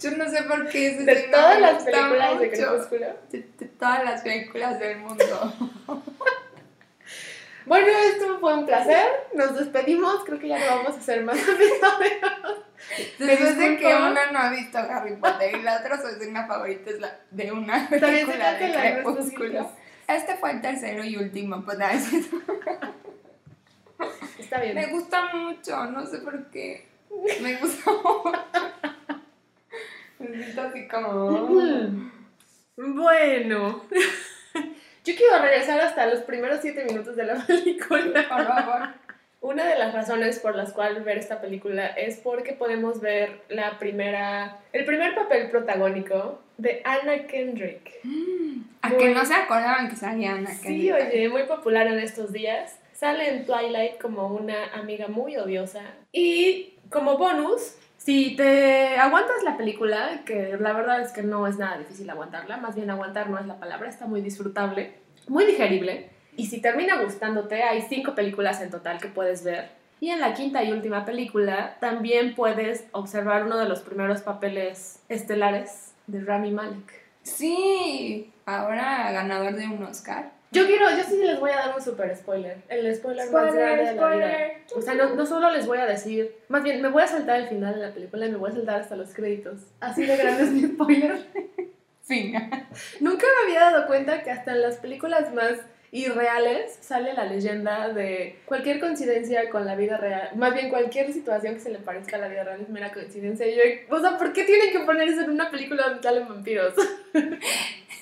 Yo 0.01 0.11
no 0.13 0.29
sé 0.29 0.43
por 0.43 0.69
qué 0.69 0.89
esa 0.89 1.03
De 1.03 1.17
todas 1.33 1.61
las 1.61 1.83
películas 1.83 2.39
de 2.39 2.47
mucho. 2.47 2.67
Crepúsculo. 2.69 3.07
De, 3.33 3.49
de 3.59 3.67
todas 3.67 4.05
las 4.05 4.23
películas 4.23 4.79
del 4.79 4.99
mundo. 4.99 5.25
Bueno, 7.67 7.89
esto 7.89 8.39
fue 8.39 8.55
un 8.55 8.65
placer. 8.65 9.07
Nos 9.35 9.59
despedimos. 9.59 10.25
Creo 10.25 10.39
que 10.39 10.49
ya 10.49 10.59
no 10.59 10.77
vamos 10.77 10.97
a 10.97 11.01
hacer 11.01 11.25
más 11.25 11.37
episodios. 11.37 12.65
Después 13.19 13.59
de 13.59 13.77
que 13.77 13.87
una 13.87 14.31
no 14.31 14.39
ha 14.39 14.51
visto 14.51 14.79
Harry 14.79 15.17
Potter 15.17 15.57
y 15.57 15.63
la 15.63 15.79
otra 15.79 16.01
su 16.01 16.09
escena 16.09 16.47
favorita 16.47 16.91
es 16.91 17.01
la 17.01 17.19
de 17.31 17.53
una 17.53 17.89
película 17.89 18.55
de 18.55 18.73
Crepúsculo. 18.73 19.71
Este 20.07 20.37
fue 20.37 20.53
el 20.53 20.61
tercero 20.61 21.03
y 21.03 21.17
último, 21.17 21.65
pues 21.65 21.79
nada, 21.79 21.95
es 21.95 22.09
Está 24.39 24.61
bien. 24.61 24.77
Me 24.77 24.87
gusta 24.87 25.35
mucho, 25.35 25.87
no 25.87 26.07
sé 26.07 26.19
por 26.19 26.51
qué. 26.51 26.87
Me 27.43 27.57
gusta 27.57 27.91
mucho. 27.91 28.33
Me 30.21 30.45
siento 30.45 30.63
así 30.63 30.87
como. 30.87 31.89
Bueno. 32.77 33.83
Yo 35.07 35.15
quiero 35.15 35.39
regresar 35.41 35.81
hasta 35.81 36.07
los 36.07 36.21
primeros 36.21 36.59
siete 36.61 36.85
minutos 36.85 37.17
de 37.17 37.25
la 37.25 37.35
película. 37.47 38.29
Por 38.29 38.47
favor. 38.47 38.89
Una 39.41 39.65
de 39.67 39.79
las 39.79 39.95
razones 39.95 40.41
por 40.41 40.57
las 40.57 40.73
cuales 40.73 41.05
ver 41.05 41.19
esta 41.19 41.41
película 41.41 41.87
es 41.87 42.17
porque 42.17 42.53
podemos 42.53 43.01
ver 43.01 43.43
la 43.49 43.79
primera, 43.79 44.59
el 44.73 44.85
primer 44.85 45.15
papel 45.15 45.49
protagónico 45.51 46.41
de 46.59 46.83
Anna 46.85 47.27
Kendrick. 47.29 47.93
A 48.83 48.89
Muy- 48.89 48.99
que 48.99 49.11
no 49.15 49.25
se 49.25 49.35
acordaban 49.35 49.89
que 49.89 49.95
salía 49.97 50.37
Sí, 50.49 50.89
Kendrick. 50.89 50.95
oye, 51.13 51.29
muy 51.29 51.43
popular 51.45 51.87
en 51.87 52.01
estos 52.01 52.33
días. 52.33 52.77
Sale 52.93 53.29
en 53.29 53.47
Twilight 53.47 54.01
como 54.01 54.27
una 54.29 54.73
amiga 54.75 55.07
muy 55.07 55.37
odiosa. 55.37 55.83
Y 56.13 56.75
como 56.91 57.17
bonus, 57.19 57.77
si 57.97 58.37
te 58.37 58.97
aguantas 58.97 59.43
la 59.45 59.57
película, 59.57 60.23
que 60.25 60.57
la 60.61 60.73
verdad 60.73 61.01
es 61.01 61.13
que 61.13 61.23
no 61.23 61.47
es 61.47 61.59
nada 61.59 61.79
difícil 61.79 62.09
aguantarla, 62.09 62.57
más 62.57 62.75
bien 62.75 62.91
aguantar 62.91 63.31
no 63.31 63.39
es 63.39 63.47
la 63.47 63.59
palabra, 63.59 63.89
está 63.89 64.07
muy 64.07 64.21
disfrutable, 64.21 64.95
muy 65.29 65.45
digerible. 65.45 66.11
Y 66.37 66.47
si 66.47 66.61
termina 66.61 67.03
gustándote, 67.03 67.63
hay 67.63 67.83
cinco 67.83 68.15
películas 68.15 68.61
en 68.61 68.71
total 68.71 68.99
que 68.99 69.09
puedes 69.09 69.43
ver. 69.43 69.71
Y 69.99 70.11
en 70.11 70.21
la 70.21 70.35
quinta 70.35 70.63
y 70.63 70.73
última 70.73 71.07
película 71.07 71.79
también 71.81 72.35
puedes 72.35 72.85
observar 72.93 73.45
uno 73.45 73.57
de 73.57 73.69
los 73.69 73.81
primeros 73.81 74.21
papeles 74.21 75.03
estelares 75.09 75.95
de 76.07 76.21
Rami 76.21 76.51
Malek. 76.51 77.07
Sí, 77.23 78.33
ahora 78.45 79.11
ganador 79.11 79.57
de 79.57 79.67
un 79.67 79.83
Oscar. 79.83 80.36
Yo 80.53 80.67
quiero, 80.67 80.89
yo 80.91 81.03
sí 81.03 81.17
les 81.19 81.41
voy 81.41 81.51
a 81.51 81.57
dar 81.57 81.75
un 81.77 81.83
super 81.83 82.17
spoiler. 82.17 82.59
El 82.69 82.95
spoiler, 82.95 83.31
más 83.31 83.55
grande 83.55 83.85
de 83.85 83.95
la 83.95 84.11
vida. 84.11 84.39
O 84.75 84.81
sea, 84.81 84.95
no, 84.95 85.15
no 85.15 85.27
solo 85.27 85.51
les 85.51 85.67
voy 85.67 85.79
a 85.79 85.87
decir, 85.87 86.37
más 86.49 86.63
bien 86.63 86.81
me 86.81 86.89
voy 86.89 87.03
a 87.03 87.07
saltar 87.07 87.41
el 87.41 87.49
final 87.49 87.75
de 87.75 87.81
la 87.81 87.93
película 87.93 88.27
y 88.27 88.31
me 88.31 88.37
voy 88.37 88.51
a 88.51 88.55
saltar 88.55 88.81
hasta 88.81 88.97
los 88.97 89.13
créditos. 89.13 89.61
Así 89.81 90.07
de 90.07 90.17
grande 90.17 90.45
es 90.45 90.51
mi 90.51 90.63
spoiler. 90.69 91.27
Fin. 92.03 92.35
Nunca 93.01 93.27
me 93.27 93.45
había 93.45 93.71
dado 93.71 93.87
cuenta 93.87 94.23
que 94.23 94.31
hasta 94.31 94.53
en 94.53 94.63
las 94.63 94.77
películas 94.77 95.35
más 95.35 95.55
irreales 95.91 96.79
sale 96.81 97.15
la 97.15 97.25
leyenda 97.25 97.89
de 97.89 98.39
cualquier 98.45 98.81
coincidencia 98.81 99.49
con 99.51 99.67
la 99.67 99.75
vida 99.75 99.97
real. 99.97 100.31
Más 100.37 100.55
bien 100.55 100.69
cualquier 100.69 101.13
situación 101.13 101.55
que 101.55 101.61
se 101.61 101.71
le 101.71 101.79
parezca 101.79 102.17
a 102.17 102.21
la 102.21 102.29
vida 102.29 102.45
real 102.45 102.61
es 102.61 102.69
mera 102.69 102.93
coincidencia. 102.93 103.47
Y 103.47 103.57
yo, 103.57 103.63
o 103.97 104.01
sea, 104.01 104.19
¿por 104.19 104.33
qué 104.33 104.45
tienen 104.45 104.73
que 104.73 104.81
poner 104.81 105.09
eso 105.09 105.23
en 105.23 105.31
una 105.31 105.51
película 105.51 105.89
donde 105.89 106.03
salen 106.03 106.29
vampiros? 106.29 106.75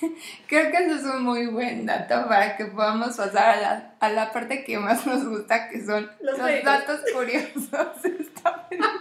Creo 0.47 0.71
que 0.71 0.77
eso 0.77 0.95
es 0.95 1.03
un 1.03 1.23
muy 1.23 1.47
buen 1.47 1.85
dato 1.85 2.27
para 2.27 2.57
que 2.57 2.65
podamos 2.65 3.15
pasar 3.17 3.57
a 3.57 3.61
la, 3.61 3.95
a 3.99 4.09
la 4.09 4.31
parte 4.31 4.63
que 4.63 4.77
más 4.77 5.05
nos 5.05 5.25
gusta, 5.27 5.69
que 5.69 5.83
son 5.85 6.09
Los 6.21 6.37
datos 6.37 7.01
curiosos 7.13 8.01
de 8.03 8.15
esta 8.19 8.69
película. 8.69 8.93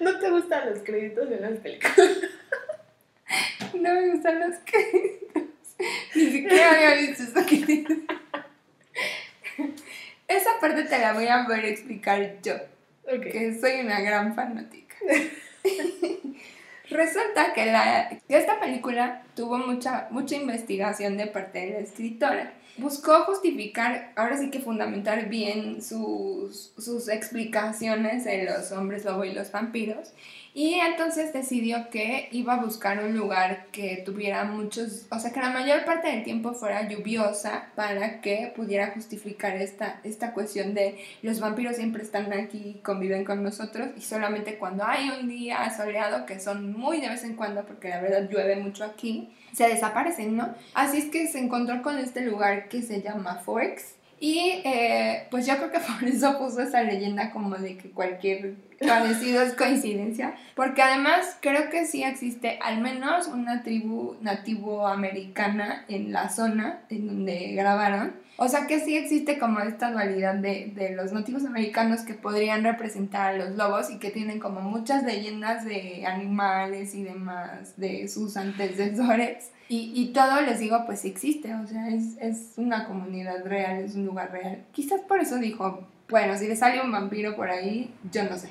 ¿No 0.00 0.18
te 0.18 0.30
gustan 0.30 0.70
los 0.70 0.78
créditos 0.80 1.28
de 1.28 1.40
las 1.40 1.58
películas? 1.58 1.96
No 3.74 3.92
me 3.92 4.10
gustan 4.10 4.40
los 4.40 4.56
créditos. 4.64 5.42
Ni 6.14 6.30
siquiera 6.30 6.72
había 6.72 6.94
visto 6.94 7.22
eso 7.24 7.46
que. 7.46 7.86
Esa 10.26 10.50
parte 10.60 10.84
te 10.84 10.98
la 10.98 11.12
voy 11.12 11.26
a 11.26 11.44
poder 11.46 11.64
explicar 11.66 12.40
yo, 12.42 12.54
Ok. 13.04 13.22
que 13.30 13.58
soy 13.60 13.80
una 13.80 14.00
gran 14.00 14.34
fanática. 14.34 14.96
Resulta 16.90 17.52
que, 17.52 17.66
la, 17.66 18.20
esta 18.28 18.60
película 18.60 19.22
tuvo 19.34 19.58
mucha, 19.58 20.08
mucha 20.10 20.36
investigación 20.36 21.16
de 21.16 21.26
parte 21.26 21.58
de 21.58 21.70
la 21.72 21.78
escritora. 21.80 22.54
Buscó 22.78 23.24
justificar, 23.24 24.12
ahora 24.16 24.38
sí 24.38 24.50
que 24.50 24.60
fundamentar 24.60 25.28
bien 25.28 25.82
sus, 25.82 26.72
sus 26.78 27.08
explicaciones 27.08 28.24
de 28.24 28.44
los 28.44 28.72
hombres 28.72 29.04
lobo 29.04 29.24
y 29.24 29.32
los 29.32 29.50
vampiros. 29.50 30.12
Y 30.58 30.74
entonces 30.74 31.32
decidió 31.32 31.88
que 31.88 32.28
iba 32.32 32.54
a 32.54 32.64
buscar 32.64 33.04
un 33.04 33.16
lugar 33.16 33.66
que 33.70 34.02
tuviera 34.04 34.42
muchos, 34.42 35.06
o 35.08 35.20
sea, 35.20 35.30
que 35.30 35.38
la 35.38 35.50
mayor 35.50 35.84
parte 35.84 36.08
del 36.08 36.24
tiempo 36.24 36.52
fuera 36.52 36.88
lluviosa 36.88 37.68
para 37.76 38.20
que 38.20 38.52
pudiera 38.56 38.90
justificar 38.90 39.54
esta, 39.54 40.00
esta 40.02 40.32
cuestión 40.32 40.74
de 40.74 40.98
los 41.22 41.38
vampiros 41.38 41.76
siempre 41.76 42.02
están 42.02 42.32
aquí, 42.32 42.80
conviven 42.82 43.24
con 43.24 43.44
nosotros 43.44 43.90
y 43.96 44.00
solamente 44.00 44.58
cuando 44.58 44.82
hay 44.84 45.10
un 45.10 45.28
día 45.28 45.72
soleado, 45.76 46.26
que 46.26 46.40
son 46.40 46.72
muy 46.72 47.00
de 47.00 47.10
vez 47.10 47.22
en 47.22 47.36
cuando, 47.36 47.64
porque 47.64 47.90
la 47.90 48.00
verdad 48.00 48.28
llueve 48.28 48.56
mucho 48.56 48.82
aquí, 48.82 49.32
se 49.52 49.68
desaparecen, 49.68 50.36
¿no? 50.36 50.56
Así 50.74 50.98
es 50.98 51.04
que 51.04 51.28
se 51.28 51.38
encontró 51.38 51.82
con 51.82 51.98
este 51.98 52.22
lugar 52.22 52.68
que 52.68 52.82
se 52.82 53.00
llama 53.00 53.36
Forks. 53.44 53.94
Y 54.20 54.60
eh, 54.64 55.26
pues 55.30 55.46
yo 55.46 55.56
creo 55.56 55.70
que 55.70 55.78
por 56.00 56.08
eso 56.08 56.38
puso 56.38 56.60
esa 56.60 56.82
leyenda 56.82 57.30
como 57.30 57.56
de 57.56 57.76
que 57.76 57.90
cualquier 57.90 58.56
parecido 58.80 59.42
es 59.42 59.54
coincidencia, 59.54 60.34
porque 60.54 60.82
además 60.82 61.36
creo 61.40 61.68
que 61.70 61.84
sí 61.84 62.02
existe 62.02 62.58
al 62.62 62.80
menos 62.80 63.26
una 63.26 63.62
tribu 63.62 64.16
nativo 64.20 64.86
americana 64.86 65.84
en 65.88 66.12
la 66.12 66.28
zona 66.28 66.82
en 66.88 67.06
donde 67.06 67.52
grabaron. 67.54 68.14
O 68.40 68.48
sea 68.48 68.68
que 68.68 68.78
sí 68.78 68.96
existe 68.96 69.36
como 69.38 69.58
esta 69.58 69.90
dualidad 69.90 70.34
de, 70.36 70.70
de 70.74 70.90
los 70.94 71.12
nativos 71.12 71.44
americanos 71.44 72.02
que 72.02 72.14
podrían 72.14 72.62
representar 72.62 73.34
a 73.34 73.36
los 73.36 73.56
lobos 73.56 73.90
y 73.90 73.98
que 73.98 74.10
tienen 74.12 74.38
como 74.38 74.60
muchas 74.60 75.02
leyendas 75.02 75.64
de 75.64 76.06
animales 76.06 76.94
y 76.94 77.02
demás 77.02 77.76
de 77.76 78.06
sus 78.06 78.36
antecesores. 78.36 79.50
Y, 79.68 79.92
y 79.94 80.12
todo, 80.12 80.40
les 80.42 80.60
digo, 80.60 80.84
pues 80.86 81.04
existe, 81.04 81.52
o 81.54 81.66
sea, 81.66 81.88
es, 81.88 82.16
es 82.20 82.52
una 82.56 82.86
comunidad 82.86 83.44
real, 83.44 83.82
es 83.82 83.96
un 83.96 84.06
lugar 84.06 84.30
real. 84.32 84.64
Quizás 84.72 85.00
por 85.02 85.18
eso 85.20 85.36
dijo, 85.38 85.86
bueno, 86.08 86.38
si 86.38 86.46
le 86.46 86.54
sale 86.56 86.80
un 86.80 86.92
vampiro 86.92 87.34
por 87.34 87.50
ahí, 87.50 87.92
yo 88.10 88.22
no 88.24 88.38
sé. 88.38 88.50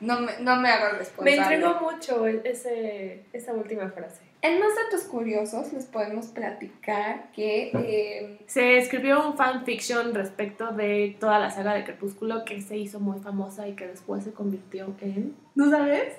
No 0.00 0.18
me, 0.18 0.32
no 0.40 0.56
me 0.56 0.70
hago 0.70 0.92
Me 0.94 0.98
responsable. 0.98 1.56
intrigó 1.56 1.78
mucho 1.80 2.26
el- 2.26 2.40
ese, 2.44 3.22
esa 3.34 3.52
última 3.52 3.90
frase. 3.90 4.22
En 4.42 4.58
más 4.58 4.70
datos 4.74 5.06
curiosos 5.06 5.72
les 5.72 5.84
podemos 5.84 6.26
platicar 6.28 7.30
que 7.32 7.70
eh, 7.74 8.38
Se 8.46 8.78
escribió 8.78 9.26
un 9.28 9.36
fanfiction 9.36 10.14
respecto 10.14 10.72
de 10.72 11.16
toda 11.20 11.38
la 11.38 11.50
saga 11.50 11.74
de 11.74 11.84
Crepúsculo 11.84 12.44
que 12.44 12.62
se 12.62 12.78
hizo 12.78 13.00
muy 13.00 13.20
famosa 13.20 13.68
y 13.68 13.74
que 13.74 13.86
después 13.86 14.24
se 14.24 14.32
convirtió 14.32 14.94
en... 15.00 15.36
¿No 15.54 15.70
sabes? 15.70 16.14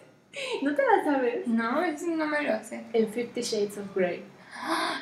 ¿No 0.61 0.75
te 0.75 0.81
la 0.83 1.03
sabes? 1.03 1.47
no, 1.47 1.83
eso 1.83 2.07
no 2.07 2.27
me 2.27 2.43
lo 2.43 2.63
sé. 2.63 2.83
En 2.93 3.09
Fifty 3.09 3.41
Shades 3.41 3.77
of 3.79 3.95
Grey. 3.95 4.23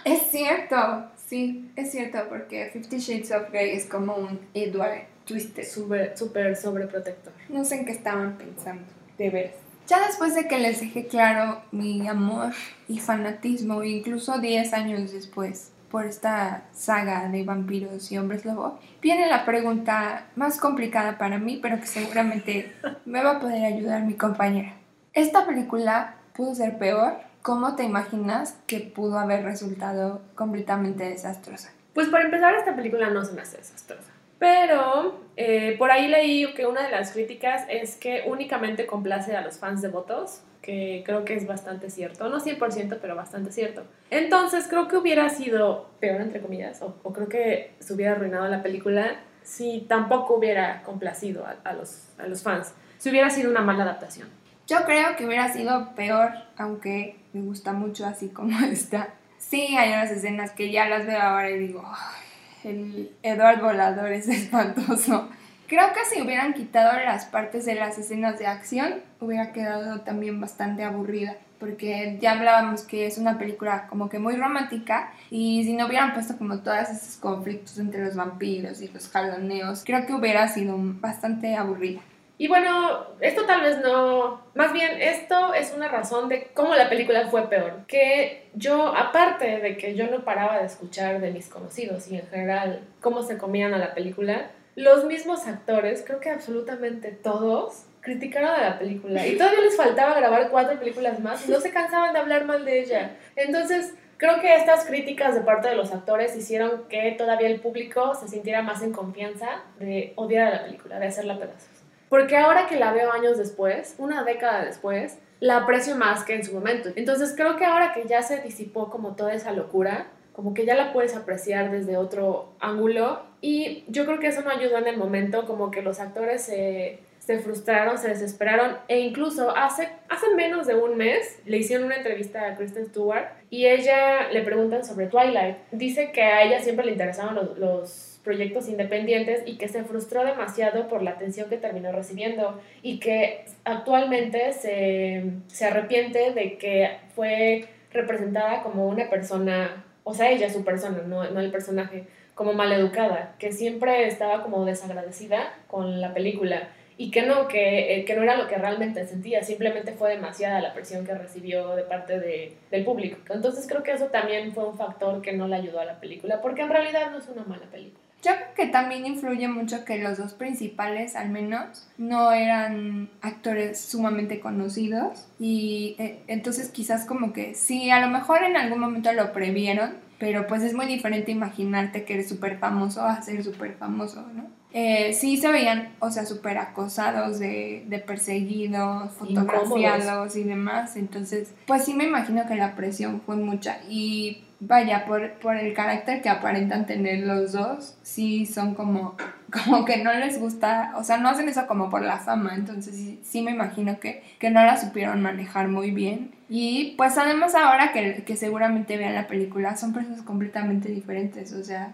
Es 0.05 0.23
cierto, 0.31 1.09
sí, 1.17 1.69
es 1.75 1.91
cierto, 1.91 2.19
porque 2.29 2.69
Fifty 2.71 2.99
Shades 2.99 3.31
of 3.31 3.49
Grey 3.51 3.71
es 3.71 3.85
como 3.85 4.15
un 4.15 4.39
Edward 4.53 5.07
Twisted. 5.25 5.65
Súper, 5.65 6.17
súper 6.17 6.55
sobreprotector. 6.55 7.33
No 7.49 7.65
sé 7.65 7.75
en 7.75 7.85
qué 7.85 7.91
estaban 7.91 8.37
pensando, 8.37 8.83
de 9.17 9.29
veras. 9.29 9.68
Ya 9.89 10.05
después 10.05 10.35
de 10.35 10.47
que 10.47 10.59
les 10.59 10.81
dejé 10.81 11.07
claro 11.07 11.63
mi 11.71 12.07
amor 12.07 12.53
y 12.87 12.99
fanatismo, 12.99 13.83
incluso 13.83 14.37
10 14.37 14.71
años 14.73 15.11
después, 15.11 15.71
por 15.89 16.05
esta 16.05 16.61
saga 16.73 17.27
de 17.27 17.43
vampiros 17.43 18.11
y 18.11 18.19
hombres 18.19 18.45
lobo, 18.45 18.77
viene 19.01 19.27
la 19.27 19.45
pregunta 19.45 20.27
más 20.35 20.59
complicada 20.59 21.17
para 21.17 21.39
mí, 21.39 21.57
pero 21.59 21.79
que 21.79 21.87
seguramente 21.87 22.71
me 23.05 23.23
va 23.23 23.37
a 23.37 23.39
poder 23.39 23.65
ayudar 23.65 24.03
mi 24.03 24.13
compañera. 24.13 24.75
¿Esta 25.13 25.47
película 25.47 26.17
pudo 26.33 26.53
ser 26.53 26.77
peor? 26.77 27.15
¿Cómo 27.41 27.75
te 27.75 27.83
imaginas 27.83 28.57
que 28.67 28.81
pudo 28.81 29.17
haber 29.17 29.43
resultado 29.43 30.21
completamente 30.35 31.09
desastrosa? 31.09 31.71
Pues 31.95 32.09
para 32.09 32.25
empezar, 32.25 32.53
esta 32.53 32.75
película 32.75 33.09
no 33.09 33.25
se 33.25 33.33
me 33.33 33.41
hace 33.41 33.57
desastrosa. 33.57 34.18
Pero 34.39 35.19
eh, 35.35 35.75
por 35.77 35.91
ahí 35.91 36.07
leí 36.07 36.53
que 36.53 36.65
una 36.65 36.83
de 36.83 36.91
las 36.91 37.11
críticas 37.11 37.65
es 37.69 37.95
que 37.95 38.23
únicamente 38.25 38.87
complace 38.87 39.35
a 39.35 39.41
los 39.41 39.57
fans 39.57 39.81
devotos, 39.81 40.41
que 40.61 41.03
creo 41.05 41.25
que 41.25 41.35
es 41.35 41.45
bastante 41.45 41.89
cierto. 41.89 42.29
No 42.29 42.39
100%, 42.39 42.99
pero 43.01 43.15
bastante 43.15 43.51
cierto. 43.51 43.83
Entonces 44.09 44.67
creo 44.69 44.87
que 44.87 44.97
hubiera 44.97 45.29
sido 45.29 45.89
peor, 45.99 46.21
entre 46.21 46.41
comillas, 46.41 46.81
o, 46.81 46.97
o 47.03 47.13
creo 47.13 47.27
que 47.27 47.73
se 47.79 47.93
hubiera 47.93 48.13
arruinado 48.13 48.47
la 48.47 48.63
película 48.63 49.19
si 49.43 49.85
tampoco 49.89 50.35
hubiera 50.35 50.83
complacido 50.83 51.45
a, 51.45 51.55
a 51.63 51.73
los, 51.73 52.07
a 52.17 52.27
los 52.27 52.43
fans. 52.43 52.73
Si 52.97 53.09
hubiera 53.09 53.29
sido 53.29 53.49
una 53.49 53.61
mala 53.61 53.83
adaptación. 53.83 54.29
Yo 54.67 54.83
creo 54.85 55.15
que 55.15 55.25
hubiera 55.25 55.51
sido 55.51 55.95
peor, 55.95 56.31
aunque 56.57 57.17
me 57.33 57.41
gusta 57.41 57.73
mucho 57.73 58.05
así 58.05 58.29
como 58.29 58.59
está. 58.71 59.09
Sí, 59.37 59.75
hay 59.75 59.89
unas 59.93 60.11
escenas 60.11 60.51
que 60.51 60.71
ya 60.71 60.87
las 60.87 61.07
veo 61.07 61.19
ahora 61.19 61.49
y 61.49 61.57
digo, 61.57 61.81
"Ay, 61.85 62.28
el 62.63 63.11
Edward 63.23 63.61
Volador 63.61 64.11
es 64.11 64.27
espantoso. 64.29 65.29
Creo 65.67 65.93
que 65.93 66.03
si 66.05 66.21
hubieran 66.21 66.53
quitado 66.53 66.99
las 67.05 67.25
partes 67.25 67.65
de 67.65 67.75
las 67.75 67.97
escenas 67.99 68.39
de 68.39 68.47
acción, 68.47 68.95
hubiera 69.19 69.51
quedado 69.51 70.01
también 70.01 70.41
bastante 70.41 70.83
aburrida. 70.83 71.35
Porque 71.59 72.17
ya 72.21 72.31
hablábamos 72.31 72.83
que 72.83 73.05
es 73.05 73.17
una 73.17 73.37
película 73.37 73.87
como 73.87 74.07
que 74.07 74.17
muy 74.17 74.37
romántica 74.37 75.11
y 75.29 75.63
si 75.65 75.73
no 75.73 75.87
hubieran 75.87 76.13
puesto 76.13 76.37
como 76.37 76.59
todos 76.59 76.89
esos 76.89 77.17
conflictos 77.17 77.77
entre 77.77 78.03
los 78.05 78.15
vampiros 78.15 78.81
y 78.81 78.87
los 78.87 79.09
jaloneos, 79.09 79.83
creo 79.85 80.05
que 80.05 80.13
hubiera 80.13 80.47
sido 80.47 80.75
bastante 80.77 81.55
aburrida. 81.55 81.99
Y 82.39 82.47
bueno, 82.47 83.05
esto 83.19 83.45
tal 83.45 83.59
vez 83.59 83.81
no, 83.81 84.41
más 84.55 84.71
bien 84.71 85.01
esto 85.01 85.53
es 85.53 85.73
una 85.75 85.89
razón 85.89 86.29
de 86.29 86.47
cómo 86.53 86.73
la 86.73 86.87
película 86.87 87.27
fue 87.27 87.49
peor. 87.49 87.85
Que 87.85 88.49
yo, 88.53 88.95
aparte 88.95 89.59
de 89.59 89.75
que 89.75 89.93
yo 89.93 90.07
no 90.07 90.23
paraba 90.23 90.59
de 90.59 90.65
escuchar 90.65 91.19
de 91.19 91.31
mis 91.31 91.49
conocidos 91.49 92.07
y 92.07 92.15
en 92.15 92.25
general 92.27 92.87
cómo 93.01 93.23
se 93.23 93.37
comían 93.37 93.73
a 93.73 93.77
la 93.77 93.93
película, 93.93 94.51
los 94.75 95.03
mismos 95.03 95.47
actores, 95.47 96.01
creo 96.07 96.21
que 96.21 96.29
absolutamente 96.29 97.11
todos, 97.11 97.83
criticaron 97.99 98.51
a 98.51 98.69
la 98.69 98.79
película. 98.79 99.27
Y 99.27 99.37
todavía 99.37 99.59
les 99.59 99.75
faltaba 99.75 100.15
grabar 100.15 100.49
cuatro 100.49 100.79
películas 100.79 101.19
más 101.19 101.45
y 101.45 101.51
no 101.51 101.59
se 101.59 101.71
cansaban 101.71 102.13
de 102.13 102.19
hablar 102.19 102.45
mal 102.45 102.63
de 102.63 102.79
ella. 102.79 103.17
Entonces, 103.35 103.93
creo 104.15 104.39
que 104.39 104.55
estas 104.55 104.85
críticas 104.85 105.35
de 105.35 105.41
parte 105.41 105.67
de 105.67 105.75
los 105.75 105.91
actores 105.91 106.37
hicieron 106.37 106.83
que 106.87 107.13
todavía 107.17 107.49
el 107.49 107.59
público 107.59 108.15
se 108.15 108.29
sintiera 108.29 108.61
más 108.61 108.81
en 108.81 108.93
confianza 108.93 109.63
de 109.77 110.13
odiar 110.15 110.47
a 110.47 110.51
la 110.51 110.63
película, 110.63 110.99
de 110.99 111.07
hacerla 111.07 111.37
pedazos. 111.37 111.78
Porque 112.09 112.37
ahora 112.37 112.67
que 112.67 112.75
la 112.75 112.91
veo 112.91 113.11
años 113.11 113.37
después, 113.37 113.95
una 113.97 114.23
década 114.23 114.65
después, 114.65 115.19
la 115.39 115.57
aprecio 115.57 115.95
más 115.95 116.23
que 116.23 116.35
en 116.35 116.43
su 116.43 116.53
momento. 116.53 116.89
Entonces 116.95 117.33
creo 117.35 117.55
que 117.55 117.65
ahora 117.65 117.93
que 117.93 118.05
ya 118.07 118.21
se 118.21 118.41
disipó 118.41 118.89
como 118.89 119.15
toda 119.15 119.33
esa 119.33 119.51
locura, 119.51 120.07
como 120.33 120.53
que 120.53 120.65
ya 120.65 120.75
la 120.75 120.93
puedes 120.93 121.15
apreciar 121.15 121.69
desde 121.71 121.97
otro 121.97 122.53
ángulo 122.59 123.21
y 123.41 123.83
yo 123.87 124.05
creo 124.05 124.19
que 124.19 124.27
eso 124.27 124.41
no 124.41 124.49
ayudó 124.49 124.77
en 124.77 124.87
el 124.87 124.97
momento, 124.97 125.45
como 125.45 125.69
que 125.69 125.81
los 125.81 125.99
actores 125.99 126.41
se, 126.41 126.99
se 127.19 127.39
frustraron, 127.39 127.97
se 127.97 128.07
desesperaron 128.07 128.77
e 128.87 128.99
incluso 128.99 129.55
hace, 129.55 129.89
hace 130.07 130.33
menos 130.35 130.65
de 130.65 130.75
un 130.75 130.97
mes 130.97 131.39
le 131.45 131.57
hicieron 131.57 131.85
una 131.85 131.97
entrevista 131.97 132.47
a 132.47 132.55
Kristen 132.55 132.87
Stewart 132.87 133.27
y 133.49 133.65
ella 133.65 134.29
le 134.31 134.41
preguntan 134.41 134.85
sobre 134.85 135.07
Twilight. 135.07 135.57
Dice 135.71 136.11
que 136.11 136.23
a 136.23 136.43
ella 136.43 136.61
siempre 136.61 136.85
le 136.85 136.93
interesaban 136.93 137.35
los, 137.35 137.57
los 137.57 138.08
proyectos 138.23 138.67
independientes 138.67 139.43
y 139.45 139.57
que 139.57 139.67
se 139.67 139.83
frustró 139.83 140.23
demasiado 140.25 140.87
por 140.87 141.01
la 141.01 141.11
atención 141.11 141.49
que 141.49 141.57
terminó 141.57 141.91
recibiendo 141.91 142.59
y 142.81 142.99
que 142.99 143.45
actualmente 143.63 144.53
se, 144.53 145.23
se 145.47 145.65
arrepiente 145.65 146.33
de 146.33 146.57
que 146.57 146.97
fue 147.15 147.65
representada 147.91 148.61
como 148.61 148.87
una 148.87 149.09
persona, 149.09 149.85
o 150.03 150.13
sea, 150.13 150.29
ella, 150.29 150.49
su 150.49 150.63
persona, 150.63 151.01
no, 151.07 151.29
no 151.29 151.39
el 151.39 151.51
personaje, 151.51 152.05
como 152.35 152.53
maleducada, 152.53 153.35
que 153.37 153.51
siempre 153.51 154.07
estaba 154.07 154.43
como 154.43 154.63
desagradecida 154.63 155.53
con 155.67 155.99
la 155.99 156.13
película 156.13 156.69
y 156.99 157.11
que 157.11 157.23
no, 157.23 157.47
que, 157.47 157.95
eh, 157.95 158.05
que 158.05 158.15
no 158.15 158.23
era 158.23 158.35
lo 158.35 158.47
que 158.47 158.57
realmente 158.57 159.05
sentía, 159.05 159.41
simplemente 159.41 159.93
fue 159.93 160.09
demasiada 160.09 160.59
la 160.59 160.73
presión 160.73 161.05
que 161.05 161.13
recibió 161.13 161.75
de 161.75 161.83
parte 161.83 162.19
de, 162.19 162.57
del 162.71 162.83
público. 162.83 163.17
Entonces 163.29 163.65
creo 163.67 163.83
que 163.83 163.93
eso 163.93 164.07
también 164.07 164.53
fue 164.53 164.65
un 164.65 164.77
factor 164.77 165.21
que 165.21 165.31
no 165.31 165.47
le 165.47 165.55
ayudó 165.55 165.79
a 165.79 165.85
la 165.85 165.99
película, 165.99 166.41
porque 166.41 166.61
en 166.61 166.69
realidad 166.69 167.09
no 167.11 167.19
es 167.19 167.27
una 167.29 167.43
mala 167.43 167.65
película. 167.71 168.08
Yo 168.21 168.31
creo 168.35 168.53
que 168.55 168.65
también 168.67 169.05
influye 169.05 169.47
mucho 169.47 169.85
que 169.85 169.97
los 169.97 170.17
dos 170.17 170.33
principales, 170.33 171.15
al 171.15 171.29
menos, 171.29 171.87
no 171.97 172.31
eran 172.33 173.09
actores 173.21 173.79
sumamente 173.79 174.39
conocidos 174.41 175.27
y 175.39 175.95
eh, 175.99 176.19
entonces 176.27 176.69
quizás 176.69 177.05
como 177.05 177.31
que 177.31 177.55
sí, 177.55 177.89
a 177.91 178.01
lo 178.01 178.09
mejor 178.09 178.43
en 178.43 178.57
algún 178.57 178.79
momento 178.79 179.13
lo 179.13 179.31
previeron, 179.31 179.93
pero 180.19 180.47
pues 180.47 180.63
es 180.63 180.73
muy 180.73 180.85
diferente 180.85 181.31
imaginarte 181.31 182.03
que 182.03 182.15
eres 182.15 182.27
súper 182.27 182.57
famoso 182.57 183.03
a 183.03 183.21
ser 183.21 183.41
súper 183.43 183.75
famoso, 183.75 184.27
¿no? 184.33 184.47
Eh, 184.71 185.13
sí 185.13 185.37
se 185.37 185.51
veían, 185.51 185.95
o 185.99 186.11
sea, 186.11 186.25
súper 186.25 186.59
acosados, 186.59 187.39
de, 187.39 187.85
de 187.87 187.99
perseguidos, 187.99 189.13
fotografiados 189.13 190.35
y 190.35 190.43
demás, 190.43 190.95
entonces 190.95 191.53
pues 191.65 191.85
sí 191.85 191.93
me 191.93 192.03
imagino 192.03 192.45
que 192.47 192.55
la 192.55 192.75
presión 192.75 193.21
fue 193.25 193.37
mucha 193.37 193.79
y 193.89 194.43
vaya, 194.59 195.05
por, 195.05 195.33
por 195.33 195.55
el 195.55 195.73
carácter 195.73 196.21
que 196.21 196.29
aparentan 196.29 196.85
tener 196.85 197.19
los 197.25 197.53
dos, 197.53 197.97
sí 198.03 198.45
son 198.45 198.75
como, 198.75 199.15
como 199.51 199.85
que 199.85 199.97
no 200.03 200.13
les 200.13 200.39
gusta, 200.39 200.93
o 200.97 201.03
sea, 201.03 201.17
no 201.17 201.29
hacen 201.29 201.47
eso 201.49 201.67
como 201.67 201.89
por 201.89 202.01
la 202.01 202.17
fama, 202.17 202.55
entonces 202.55 202.95
sí, 202.95 203.19
sí 203.23 203.41
me 203.41 203.51
imagino 203.51 203.99
que, 203.99 204.23
que 204.39 204.49
no 204.49 204.63
la 204.63 204.77
supieron 204.77 205.21
manejar 205.21 205.67
muy 205.69 205.91
bien. 205.91 206.31
Y 206.49 206.95
pues 206.97 207.17
además 207.17 207.55
ahora 207.55 207.91
que, 207.91 208.23
que 208.23 208.35
seguramente 208.35 208.97
vean 208.97 209.13
la 209.15 209.27
película, 209.27 209.77
son 209.77 209.93
personas 209.93 210.23
completamente 210.23 210.89
diferentes, 210.89 211.53
o 211.53 211.63
sea, 211.63 211.93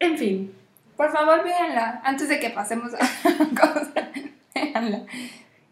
En 0.00 0.16
fin, 0.18 0.52
por 0.96 1.12
favor 1.12 1.44
véanla, 1.44 2.00
antes 2.04 2.28
de 2.28 2.40
que 2.40 2.50
pasemos 2.50 2.92
a 2.94 2.98
cosas, 3.60 3.90
véanla. 4.54 5.04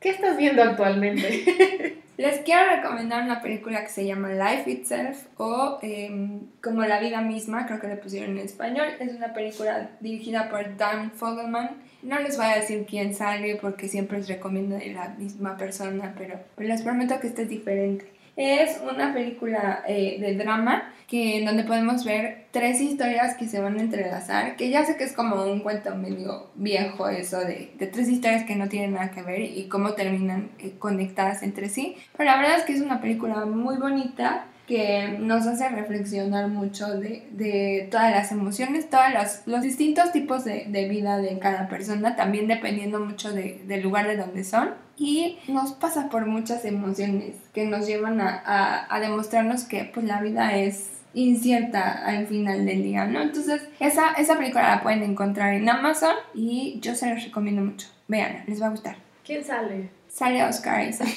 ¿qué 0.01 0.11
estás 0.11 0.37
viendo 0.37 0.63
actualmente? 0.63 1.99
Les 2.19 2.41
quiero 2.41 2.69
recomendar 2.75 3.23
una 3.23 3.41
película 3.41 3.85
que 3.85 3.91
se 3.91 4.05
llama 4.05 4.31
Life 4.31 4.69
Itself 4.69 5.27
o 5.37 5.79
em, 5.83 6.41
como 6.61 6.83
La 6.83 6.99
vida 6.99 7.21
misma, 7.21 7.65
creo 7.65 7.79
que 7.79 7.87
le 7.87 7.95
pusieron 7.95 8.37
en 8.37 8.45
español. 8.45 8.89
Es 8.99 9.15
una 9.15 9.33
película 9.33 9.91
dirigida 10.01 10.51
por 10.51 10.77
Dan 10.77 11.13
Fogelman. 11.13 11.77
No 12.03 12.19
les 12.19 12.37
voy 12.37 12.47
a 12.47 12.57
decir 12.57 12.85
quién 12.91 13.15
sale 13.15 13.55
porque 13.55 13.87
siempre 13.87 14.19
les 14.19 14.27
recomiendo 14.27 14.75
de 14.75 14.95
la 14.95 15.11
misma 15.11 15.57
persona, 15.57 16.13
pero 16.19 16.41
les 16.59 16.83
prometo 16.83 17.21
que 17.21 17.29
esta 17.29 17.43
es 17.43 17.51
diferente. 17.51 18.18
Es 18.39 18.81
una 18.89 19.13
película 19.13 19.83
eh, 19.89 20.19
de 20.21 20.37
drama 20.37 20.93
que, 21.09 21.39
en 21.39 21.45
donde 21.45 21.65
podemos 21.65 22.05
ver 22.05 22.47
tres 22.53 22.81
historias 22.81 23.35
que 23.35 23.49
se 23.49 23.61
van 23.61 23.77
a 23.79 23.83
entrelazar, 23.83 24.55
que 24.55 24.71
ya 24.71 24.85
sé 24.85 24.97
que 24.97 25.03
es 25.03 25.13
como 25.13 25.43
un 25.43 25.59
cuento 25.59 25.97
medio 25.97 26.47
viejo 26.55 27.09
eso 27.09 27.41
de, 27.41 27.73
de 27.77 27.87
tres 27.89 28.09
historias 28.09 28.45
que 28.45 28.55
no 28.55 28.69
tienen 28.69 28.93
nada 28.93 29.11
que 29.11 29.23
ver 29.23 29.41
y 29.41 29.67
cómo 29.69 29.95
terminan 29.95 30.51
eh, 30.61 30.75
conectadas 30.79 31.43
entre 31.43 31.69
sí, 31.69 31.97
pero 32.17 32.31
la 32.31 32.37
verdad 32.37 32.59
es 32.59 32.65
que 32.65 32.75
es 32.75 32.81
una 32.81 33.01
película 33.01 33.45
muy 33.45 33.77
bonita 33.77 34.47
que 34.69 35.17
nos 35.19 35.45
hace 35.49 35.69
reflexionar 35.71 36.47
mucho 36.47 36.87
de, 36.97 37.27
de 37.33 37.89
todas 37.91 38.13
las 38.13 38.31
emociones, 38.31 38.89
todos 38.89 39.07
los, 39.15 39.47
los 39.47 39.63
distintos 39.63 40.13
tipos 40.13 40.45
de, 40.45 40.67
de, 40.69 40.89
vida 40.89 41.19
de 41.19 41.41
cada 41.41 41.69
persona, 41.69 42.15
también 42.15 42.47
dependiendo 42.47 43.01
mucho 43.01 43.33
de, 43.33 43.65
del 43.67 43.83
lugar 43.83 44.07
de 44.07 44.17
donde 44.17 44.45
son. 44.45 44.87
Y 44.99 45.39
nos 45.47 45.73
pasa 45.73 46.09
por 46.09 46.27
muchas 46.27 46.65
emociones 46.65 47.37
que 47.55 47.65
nos 47.65 47.87
llevan 47.87 48.21
a, 48.21 48.43
a, 48.45 48.95
a 48.95 49.01
demostrarnos 49.01 49.65
que 49.65 49.85
pues, 49.85 50.05
la 50.05 50.21
vida 50.21 50.57
es 50.57 50.99
incierta 51.15 52.05
al 52.05 52.27
final 52.27 52.67
del 52.67 52.83
día, 52.83 53.07
¿no? 53.07 53.23
Entonces, 53.23 53.69
esa, 53.81 54.13
esa 54.13 54.37
película 54.37 54.77
la 54.77 54.83
pueden 54.83 55.03
encontrar 55.03 55.55
en 55.55 55.69
Amazon 55.69 56.15
y 56.35 56.79
yo 56.81 56.95
se 56.95 57.13
los 57.13 57.25
recomiendo 57.25 57.63
mucho. 57.63 57.89
Vean, 58.09 58.45
les 58.47 58.61
va 58.61 58.67
a 58.67 58.71
gustar. 58.71 58.97
¿Quién 59.25 59.45
sale? 59.45 59.91
Sale 60.09 60.45
Oscar 60.45 60.89
Isaac. 60.89 61.17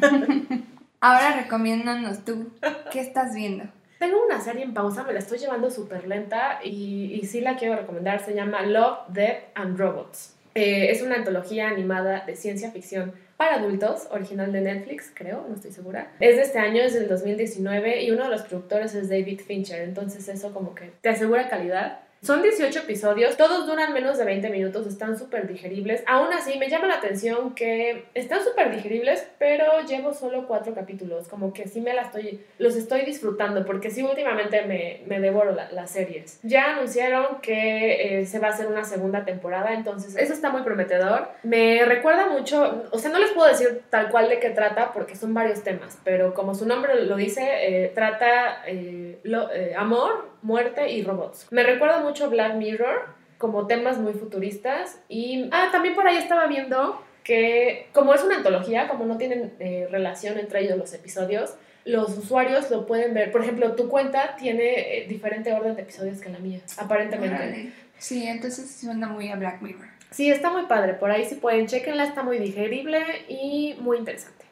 Ahora 1.00 1.36
recomiéndanos 1.36 2.24
tú, 2.24 2.50
¿qué 2.90 3.00
estás 3.00 3.34
viendo? 3.34 3.64
Tengo 3.98 4.24
una 4.24 4.40
serie 4.40 4.64
en 4.64 4.74
pausa, 4.74 5.04
me 5.04 5.12
la 5.12 5.18
estoy 5.18 5.38
llevando 5.38 5.70
súper 5.70 6.06
lenta 6.06 6.60
y, 6.64 7.18
y, 7.20 7.26
sí 7.26 7.40
la 7.40 7.56
quiero 7.56 7.76
recomendar. 7.76 8.24
Se 8.24 8.34
llama 8.34 8.62
Love, 8.62 9.08
Death 9.08 9.44
and 9.54 9.78
Robots. 9.78 10.34
Eh, 10.54 10.90
es 10.90 11.02
una 11.02 11.16
antología 11.16 11.68
animada 11.68 12.24
de 12.26 12.36
ciencia 12.36 12.70
ficción 12.70 13.12
para 13.36 13.56
adultos, 13.56 14.06
original 14.10 14.52
de 14.52 14.60
Netflix, 14.60 15.10
creo, 15.12 15.44
no 15.48 15.56
estoy 15.56 15.72
segura. 15.72 16.12
Es 16.20 16.36
de 16.36 16.42
este 16.42 16.58
año, 16.58 16.82
es 16.82 16.94
del 16.94 17.08
2019 17.08 18.04
y 18.04 18.10
uno 18.12 18.24
de 18.24 18.30
los 18.30 18.42
productores 18.42 18.94
es 18.94 19.08
David 19.08 19.40
Fincher, 19.40 19.82
entonces 19.82 20.28
eso 20.28 20.52
como 20.52 20.74
que 20.74 20.92
te 21.00 21.08
asegura 21.08 21.48
calidad. 21.48 22.03
Son 22.24 22.40
18 22.40 22.78
episodios, 22.78 23.36
todos 23.36 23.66
duran 23.66 23.92
menos 23.92 24.16
de 24.16 24.24
20 24.24 24.48
minutos, 24.48 24.86
están 24.86 25.18
súper 25.18 25.46
digeribles. 25.46 26.02
Aún 26.06 26.32
así, 26.32 26.58
me 26.58 26.70
llama 26.70 26.86
la 26.86 26.94
atención 26.94 27.54
que 27.54 28.06
están 28.14 28.42
súper 28.42 28.74
digeribles, 28.74 29.26
pero 29.38 29.82
llevo 29.86 30.14
solo 30.14 30.46
4 30.46 30.74
capítulos. 30.74 31.28
Como 31.28 31.52
que 31.52 31.68
sí 31.68 31.82
me 31.82 31.92
la 31.92 32.00
estoy, 32.00 32.42
los 32.56 32.76
estoy 32.76 33.02
disfrutando, 33.02 33.66
porque 33.66 33.90
sí 33.90 34.02
últimamente 34.02 34.62
me, 34.62 35.02
me 35.04 35.20
devoro 35.20 35.52
la, 35.52 35.70
las 35.70 35.90
series. 35.90 36.40
Ya 36.42 36.76
anunciaron 36.76 37.42
que 37.42 38.20
eh, 38.20 38.24
se 38.24 38.38
va 38.38 38.46
a 38.46 38.50
hacer 38.52 38.68
una 38.68 38.84
segunda 38.84 39.26
temporada, 39.26 39.74
entonces 39.74 40.16
eso 40.16 40.32
está 40.32 40.48
muy 40.48 40.62
prometedor. 40.62 41.28
Me 41.42 41.84
recuerda 41.84 42.28
mucho, 42.28 42.84
o 42.90 42.98
sea, 42.98 43.10
no 43.10 43.18
les 43.18 43.32
puedo 43.32 43.48
decir 43.48 43.82
tal 43.90 44.08
cual 44.08 44.30
de 44.30 44.40
qué 44.40 44.48
trata, 44.48 44.94
porque 44.94 45.14
son 45.14 45.34
varios 45.34 45.62
temas, 45.62 45.98
pero 46.04 46.32
como 46.32 46.54
su 46.54 46.64
nombre 46.64 47.04
lo 47.04 47.16
dice, 47.16 47.42
eh, 47.42 47.92
trata 47.94 48.62
eh, 48.66 49.18
lo, 49.24 49.50
amor, 49.76 50.32
muerte 50.40 50.92
y 50.92 51.02
robots. 51.02 51.48
Me 51.50 51.62
recuerda 51.62 52.00
mucho 52.00 52.13
Black 52.30 52.54
Mirror, 52.56 53.06
como 53.38 53.66
temas 53.66 53.98
muy 53.98 54.12
futuristas. 54.12 55.00
Y 55.08 55.48
ah, 55.52 55.68
también 55.72 55.94
por 55.94 56.06
ahí 56.06 56.16
estaba 56.16 56.46
viendo 56.46 57.02
que 57.22 57.88
como 57.92 58.14
es 58.14 58.22
una 58.22 58.36
antología, 58.36 58.88
como 58.88 59.06
no 59.06 59.16
tienen 59.16 59.54
eh, 59.58 59.88
relación 59.90 60.38
entre 60.38 60.60
ellos 60.60 60.76
los 60.76 60.92
episodios, 60.92 61.54
los 61.84 62.16
usuarios 62.16 62.70
lo 62.70 62.86
pueden 62.86 63.14
ver. 63.14 63.32
Por 63.32 63.42
ejemplo, 63.42 63.74
tu 63.74 63.88
cuenta 63.88 64.36
tiene 64.36 64.98
eh, 64.98 65.06
diferente 65.08 65.52
orden 65.52 65.74
de 65.74 65.82
episodios 65.82 66.20
que 66.20 66.28
la 66.28 66.38
mía, 66.38 66.60
aparentemente. 66.78 67.36
Vale. 67.36 67.72
Sí, 67.98 68.26
entonces 68.26 68.70
suena 68.70 69.08
muy 69.08 69.30
a 69.30 69.36
Black 69.36 69.62
Mirror. 69.62 69.88
Sí, 70.10 70.30
está 70.30 70.50
muy 70.50 70.66
padre. 70.66 70.94
Por 70.94 71.10
ahí 71.10 71.24
si 71.24 71.36
pueden, 71.36 71.66
chequenla, 71.66 72.04
está 72.04 72.22
muy 72.22 72.38
digerible 72.38 73.00
y 73.28 73.76
muy 73.80 73.98
interesante. 73.98 74.44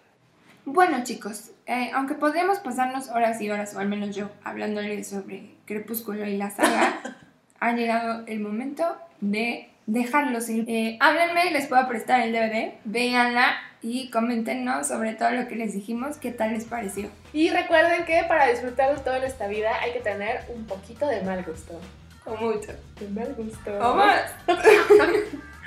Bueno 0.65 1.03
chicos, 1.03 1.51
eh, 1.67 1.91
aunque 1.93 2.15
podríamos 2.15 2.61
pasarnos 2.61 3.09
horas 3.09 3.41
y 3.41 3.51
horas, 3.51 3.75
o 3.75 3.81
al 3.81 3.89
menos 3.89 4.15
yo, 4.15 4.31
hablándoles 4.45 5.09
sobre 5.09 5.57
Crepúsculo 5.67 6.25
y 6.25 6.37
la 6.37 6.51
saga, 6.51 7.01
ha 7.63 7.73
llegado 7.73 8.25
el 8.27 8.41
momento 8.41 8.85
de 9.21 9.71
dejarlos 9.87 10.49
ir. 10.49 10.65
Eh, 10.67 10.99
háblenme, 11.01 11.53
les 11.53 11.67
puedo 11.69 11.87
prestar 11.87 12.21
el 12.21 12.33
DVD, 12.33 12.75
véanla 12.85 13.55
y 13.81 14.11
coméntenos 14.11 14.89
sobre 14.89 15.15
todo 15.15 15.31
lo 15.31 15.47
que 15.47 15.55
les 15.55 15.73
dijimos, 15.73 16.17
qué 16.17 16.33
tal 16.33 16.55
les 16.55 16.65
pareció. 16.65 17.09
Y 17.33 17.51
recuerden 17.51 18.05
que 18.05 18.25
para 18.27 18.49
disfrutar 18.49 18.97
de 18.97 19.01
todo 19.03 19.15
en 19.15 19.23
esta 19.23 19.47
vida 19.47 19.71
hay 19.81 19.93
que 19.93 20.01
tener 20.01 20.41
un 20.49 20.67
poquito 20.67 21.07
de 21.07 21.23
mal 21.23 21.45
gusto. 21.45 21.79
O 22.25 22.37
mucho. 22.37 22.73
De 22.99 23.09
mal 23.09 23.33
gusto. 23.35 23.71
O 23.81 23.95
más. 23.95 24.23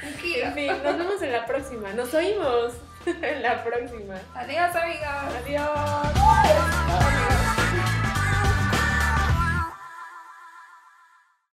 En 0.04 0.54
fin, 0.54 0.68
nos 0.84 0.98
vemos 0.98 1.22
en 1.22 1.32
la 1.32 1.46
próxima. 1.46 1.94
Nos 1.94 2.14
oímos 2.14 2.74
en 3.06 3.42
la 3.42 3.64
próxima. 3.64 4.16
Adiós 4.36 4.76
amigos. 4.76 5.08
Adiós. 5.42 7.25